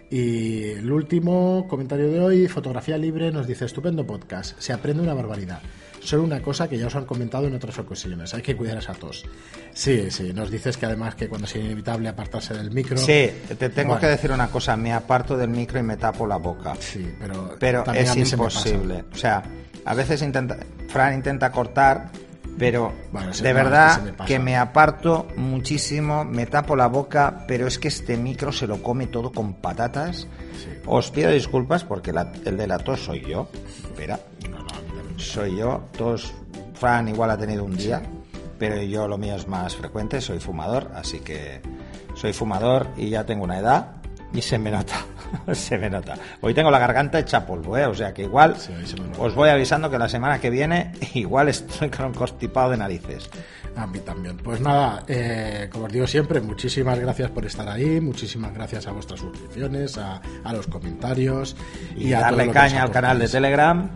Y 0.09 0.63
el 0.69 0.89
último 0.89 1.67
comentario 1.67 2.09
de 2.09 2.19
hoy, 2.21 2.47
Fotografía 2.47 2.97
Libre, 2.97 3.31
nos 3.31 3.47
dice, 3.47 3.65
estupendo 3.65 4.05
podcast, 4.07 4.57
se 4.59 4.71
aprende 4.71 5.03
una 5.03 5.13
barbaridad. 5.13 5.59
Solo 6.01 6.23
una 6.23 6.41
cosa 6.41 6.69
que 6.69 6.77
ya 6.77 6.87
os 6.87 6.95
han 6.95 7.03
comentado 7.05 7.47
en 7.47 7.55
otras 7.55 7.77
ocasiones, 7.79 8.33
hay 8.33 8.41
que 8.41 8.55
cuidar 8.55 8.77
esa 8.77 8.93
tos. 8.93 9.25
Sí, 9.73 10.09
sí, 10.09 10.31
nos 10.33 10.49
dices 10.49 10.77
que 10.77 10.85
además 10.85 11.15
que 11.15 11.27
cuando 11.27 11.45
sea 11.45 11.61
inevitable 11.61 12.07
apartarse 12.07 12.53
del 12.53 12.71
micro... 12.71 12.95
Sí, 12.97 13.29
te 13.57 13.69
tengo 13.69 13.89
Bueno. 13.89 13.99
que 13.99 14.07
decir 14.07 14.31
una 14.31 14.47
cosa, 14.47 14.77
me 14.77 14.93
aparto 14.93 15.35
del 15.35 15.49
micro 15.49 15.77
y 15.79 15.83
me 15.83 15.97
tapo 15.97 16.25
la 16.25 16.37
boca. 16.37 16.75
Sí, 16.79 17.05
pero, 17.19 17.55
Pero 17.59 17.83
es 17.93 18.15
mí 18.15 18.25
se 18.25 18.35
imposible. 18.35 19.03
O 19.11 19.17
sea, 19.17 19.43
a 19.83 19.93
veces 19.93 20.21
intenta, 20.21 20.57
Fran 20.87 21.15
intenta 21.15 21.51
cortar, 21.51 22.09
pero 22.59 22.93
Bueno, 23.11 23.31
de 23.31 23.53
verdad 23.53 23.97
que 23.99 24.03
me 24.05 24.13
pasa. 24.13 24.27
que 24.27 24.39
me 24.39 24.55
aparto 24.57 25.27
muchísimo, 25.37 26.23
me 26.25 26.45
tapo 26.45 26.75
la 26.75 26.87
boca, 26.87 27.45
pero 27.47 27.65
es 27.67 27.79
que 27.79 27.87
este 27.87 28.17
micro 28.17 28.51
se 28.51 28.67
lo 28.67 28.83
come 28.83 29.07
todo 29.07 29.31
con 29.31 29.53
patatas. 29.53 30.27
Sí. 30.61 30.67
Os 30.85 31.09
pido 31.11 31.31
disculpas 31.31 31.83
porque 31.83 32.11
la- 32.13 32.31
el 32.45 32.57
de 32.57 32.67
la 32.67 32.77
tos 32.79 32.99
soy 33.05 33.21
yo. 33.21 33.49
Espera, 33.83 34.19
No, 34.51 34.59
no, 34.59 34.65
soy 35.19 35.57
yo. 35.57 35.85
Tos, 35.97 36.33
Fran 36.75 37.07
igual 37.07 37.31
ha 37.31 37.37
tenido 37.37 37.63
un 37.63 37.75
día, 37.75 38.01
pero 38.57 38.81
yo 38.83 39.07
lo 39.07 39.17
mío 39.17 39.35
es 39.35 39.47
más 39.47 39.75
frecuente, 39.75 40.21
soy 40.21 40.39
fumador, 40.39 40.91
así 40.95 41.19
que 41.19 41.61
soy 42.15 42.33
fumador 42.33 42.87
y 42.97 43.09
ya 43.09 43.25
tengo 43.25 43.43
una 43.43 43.57
edad 43.59 43.95
y 44.33 44.41
se 44.41 44.57
me 44.59 44.69
nota, 44.71 44.95
se 45.53 45.77
me 45.77 45.89
nota. 45.89 46.15
Hoy 46.41 46.53
tengo 46.53 46.71
la 46.71 46.79
garganta 46.79 47.19
hecha 47.19 47.45
polvo, 47.45 47.77
¿eh? 47.77 47.85
o 47.85 47.93
sea 47.93 48.13
que 48.13 48.23
igual 48.23 48.55
Sí, 48.57 48.73
os 49.17 49.35
voy 49.35 49.49
avisando 49.49 49.89
que 49.89 49.97
la 49.97 50.09
semana 50.09 50.39
que 50.39 50.49
viene 50.49 50.91
igual 51.13 51.49
estoy 51.49 51.89
con 51.89 52.13
constipado 52.13 52.71
de 52.71 52.77
narices. 52.77 53.29
A 53.75 53.87
mí 53.87 53.99
también. 53.99 54.37
Pues 54.37 54.59
nada, 54.59 55.03
eh, 55.07 55.69
como 55.71 55.85
os 55.85 55.91
digo 55.91 56.07
siempre, 56.07 56.41
muchísimas 56.41 56.99
gracias 56.99 57.29
por 57.29 57.45
estar 57.45 57.67
ahí, 57.69 58.01
muchísimas 58.01 58.53
gracias 58.53 58.87
a 58.87 58.91
vuestras 58.91 59.19
suscripciones, 59.19 59.97
a, 59.97 60.21
a 60.43 60.53
los 60.53 60.67
comentarios 60.67 61.55
Y, 61.95 62.13
a 62.13 62.17
todo 62.17 62.25
darle 62.25 62.45
lo 62.45 62.51
que 62.51 62.57
caña 62.57 62.83
al 62.83 62.91
canal 62.91 63.19
de. 63.19 63.27
Telegram. 63.29 63.89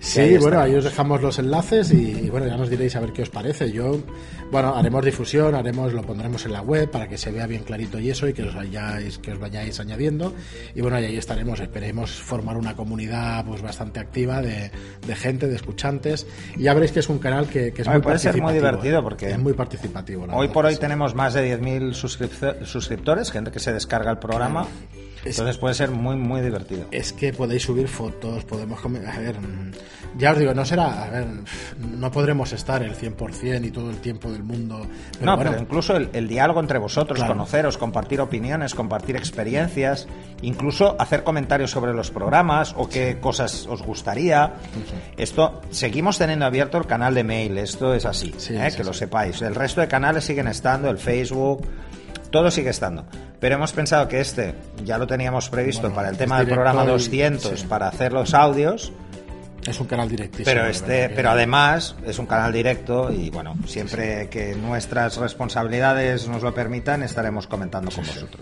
Sí, 0.00 0.38
bueno, 0.38 0.60
ahí 0.60 0.74
os 0.74 0.84
dejamos 0.84 1.20
los 1.20 1.38
enlaces 1.40 1.90
y, 1.92 2.12
y 2.26 2.30
bueno, 2.30 2.46
ya 2.46 2.56
nos 2.56 2.70
diréis 2.70 2.94
a 2.96 3.00
ver 3.00 3.12
qué 3.12 3.22
os 3.22 3.30
parece. 3.30 3.72
Yo, 3.72 3.98
bueno, 4.50 4.74
haremos 4.76 5.04
difusión, 5.04 5.54
haremos, 5.56 5.92
lo 5.92 6.02
pondremos 6.02 6.46
en 6.46 6.52
la 6.52 6.62
web 6.62 6.88
para 6.90 7.08
que 7.08 7.18
se 7.18 7.32
vea 7.32 7.46
bien 7.48 7.64
clarito 7.64 7.98
y 7.98 8.08
eso 8.10 8.28
y 8.28 8.32
que 8.32 8.44
os 8.44 8.54
vayáis, 8.54 9.18
que 9.18 9.32
os 9.32 9.38
vayáis 9.40 9.80
añadiendo. 9.80 10.32
Y 10.74 10.80
bueno, 10.82 11.00
y 11.00 11.04
ahí 11.04 11.16
estaremos. 11.16 11.58
Esperemos 11.60 12.12
formar 12.12 12.56
una 12.56 12.76
comunidad 12.76 13.44
pues 13.44 13.60
bastante 13.60 13.98
activa 13.98 14.40
de, 14.40 14.70
de 15.06 15.16
gente, 15.16 15.48
de 15.48 15.56
escuchantes. 15.56 16.26
Y 16.56 16.62
ya 16.62 16.74
veréis 16.74 16.92
que 16.92 17.00
es 17.00 17.08
un 17.08 17.18
canal 17.18 17.48
que, 17.48 17.72
que 17.72 17.82
es 17.82 17.88
Hombre, 17.88 17.98
muy 17.98 18.02
puede 18.04 18.18
ser 18.20 18.32
muy 18.34 18.40
participativo, 18.42 18.70
divertido 18.70 18.98
¿eh? 19.00 19.02
porque 19.02 19.30
es 19.30 19.38
muy 19.38 19.52
participativo. 19.54 20.22
Hoy 20.24 20.28
verdad 20.46 20.52
por 20.52 20.66
hoy 20.66 20.74
sí. 20.74 20.80
tenemos 20.80 21.14
más 21.16 21.34
de 21.34 21.58
10.000 21.60 21.92
suscripto- 21.92 22.64
suscriptores, 22.64 23.30
gente 23.32 23.50
que 23.50 23.58
se 23.58 23.72
descarga 23.72 24.12
el 24.12 24.18
programa. 24.18 24.62
Es- 24.62 25.07
Entonces 25.24 25.58
puede 25.58 25.74
ser 25.74 25.90
muy, 25.90 26.16
muy 26.16 26.40
divertido. 26.40 26.86
Es 26.90 27.12
que 27.12 27.32
podéis 27.32 27.62
subir 27.64 27.88
fotos, 27.88 28.44
podemos... 28.44 28.80
comer- 28.80 29.06
A 29.06 29.18
ver, 29.18 29.36
ya 30.16 30.32
os 30.32 30.38
digo, 30.38 30.54
no 30.54 30.64
será... 30.64 31.04
A 31.04 31.10
ver, 31.10 31.26
no 31.78 32.10
podremos 32.10 32.52
estar 32.52 32.82
el 32.82 32.94
100% 32.96 33.64
y 33.66 33.70
todo 33.70 33.90
el 33.90 33.96
tiempo 33.98 34.30
del 34.30 34.42
mundo. 34.42 34.86
Pero 35.12 35.26
no, 35.26 35.36
bueno, 35.36 35.50
pero 35.50 35.62
incluso 35.62 35.96
el, 35.96 36.08
el 36.12 36.28
diálogo 36.28 36.60
entre 36.60 36.78
vosotros, 36.78 37.18
Claro. 37.18 37.34
conoceros, 37.34 37.76
compartir 37.78 38.20
opiniones, 38.20 38.74
compartir 38.74 39.16
experiencias, 39.16 40.06
incluso 40.42 40.96
hacer 41.00 41.24
comentarios 41.24 41.70
sobre 41.70 41.92
los 41.92 42.10
programas 42.10 42.74
o 42.76 42.88
qué 42.88 43.18
cosas 43.20 43.66
os 43.68 43.82
gustaría. 43.82 44.54
Esto, 45.16 45.60
seguimos 45.70 46.18
teniendo 46.18 46.44
abierto 46.46 46.78
el 46.78 46.86
canal 46.86 47.14
de 47.14 47.24
mail, 47.24 47.58
esto 47.58 47.94
es 47.94 48.06
así, 48.06 48.34
Sí, 48.38 48.54
¿eh? 48.54 48.70
sí, 48.70 48.76
que 48.76 48.84
lo 48.84 48.92
sí. 48.92 49.00
sepáis. 49.00 49.42
El 49.42 49.54
resto 49.54 49.80
de 49.80 49.88
canales 49.88 50.24
siguen 50.24 50.46
estando, 50.48 50.88
el 50.90 50.98
Facebook, 50.98 51.66
todo 52.30 52.50
sigue 52.50 52.70
estando. 52.70 53.04
Pero 53.40 53.54
hemos 53.54 53.72
pensado 53.72 54.08
que 54.08 54.20
este 54.20 54.54
ya 54.84 54.98
lo 54.98 55.06
teníamos 55.06 55.48
previsto 55.48 55.82
Bueno, 55.82 55.94
para 55.96 56.08
el 56.10 56.16
tema 56.16 56.38
del 56.38 56.48
programa 56.48 56.84
y- 56.84 56.88
200, 56.88 57.60
sí. 57.60 57.66
para 57.66 57.88
hacer 57.88 58.12
los 58.12 58.34
audios. 58.34 58.92
es 59.66 59.78
un 59.80 59.86
canal 59.86 60.08
directísimo. 60.08 60.46
Pero 60.46 60.66
este, 60.66 61.08
pero 61.10 61.30
además 61.30 61.94
es 62.06 62.18
un 62.18 62.26
canal 62.26 62.52
directo 62.52 63.12
y 63.12 63.28
bueno, 63.30 63.54
siempre 63.66 64.28
que 64.30 64.54
nuestras 64.54 65.16
responsabilidades 65.18 66.26
nos 66.28 66.42
lo 66.42 66.54
permitan, 66.54 67.02
estaremos 67.02 67.46
comentando 67.46 67.90
con 67.90 68.04
vosotros. 68.04 68.40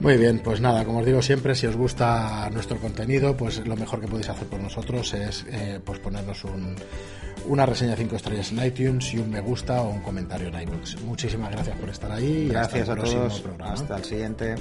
Muy 0.00 0.16
bien, 0.18 0.40
pues 0.40 0.60
nada, 0.60 0.84
como 0.84 0.98
os 0.98 1.06
digo 1.06 1.22
siempre, 1.22 1.54
si 1.54 1.66
os 1.68 1.76
gusta 1.76 2.50
nuestro 2.52 2.76
contenido, 2.78 3.36
pues 3.36 3.64
lo 3.66 3.76
mejor 3.76 4.00
que 4.00 4.08
podéis 4.08 4.28
hacer 4.30 4.46
por 4.48 4.58
nosotros 4.60 5.14
es 5.14 5.46
eh, 5.48 5.78
pues 5.84 6.00
ponernos 6.00 6.42
un, 6.44 6.74
una 7.46 7.66
reseña 7.66 7.96
5 7.96 8.16
estrellas 8.16 8.52
en 8.52 8.64
iTunes 8.64 9.12
y 9.14 9.18
un 9.18 9.30
me 9.30 9.40
gusta 9.40 9.82
o 9.82 9.90
un 9.90 10.00
comentario 10.00 10.48
en 10.48 10.60
iBooks. 10.62 11.00
Muchísimas 11.02 11.50
gracias 11.50 11.76
por 11.76 11.88
estar 11.88 12.10
ahí 12.12 12.46
y 12.46 12.48
Gracias 12.48 12.88
hasta 12.88 12.92
a 12.92 12.94
el 12.94 13.00
próximo 13.00 13.22
todos. 13.22 13.40
programa. 13.40 13.72
Hasta 13.72 13.96
el 13.96 14.04
siguiente. 14.04 14.54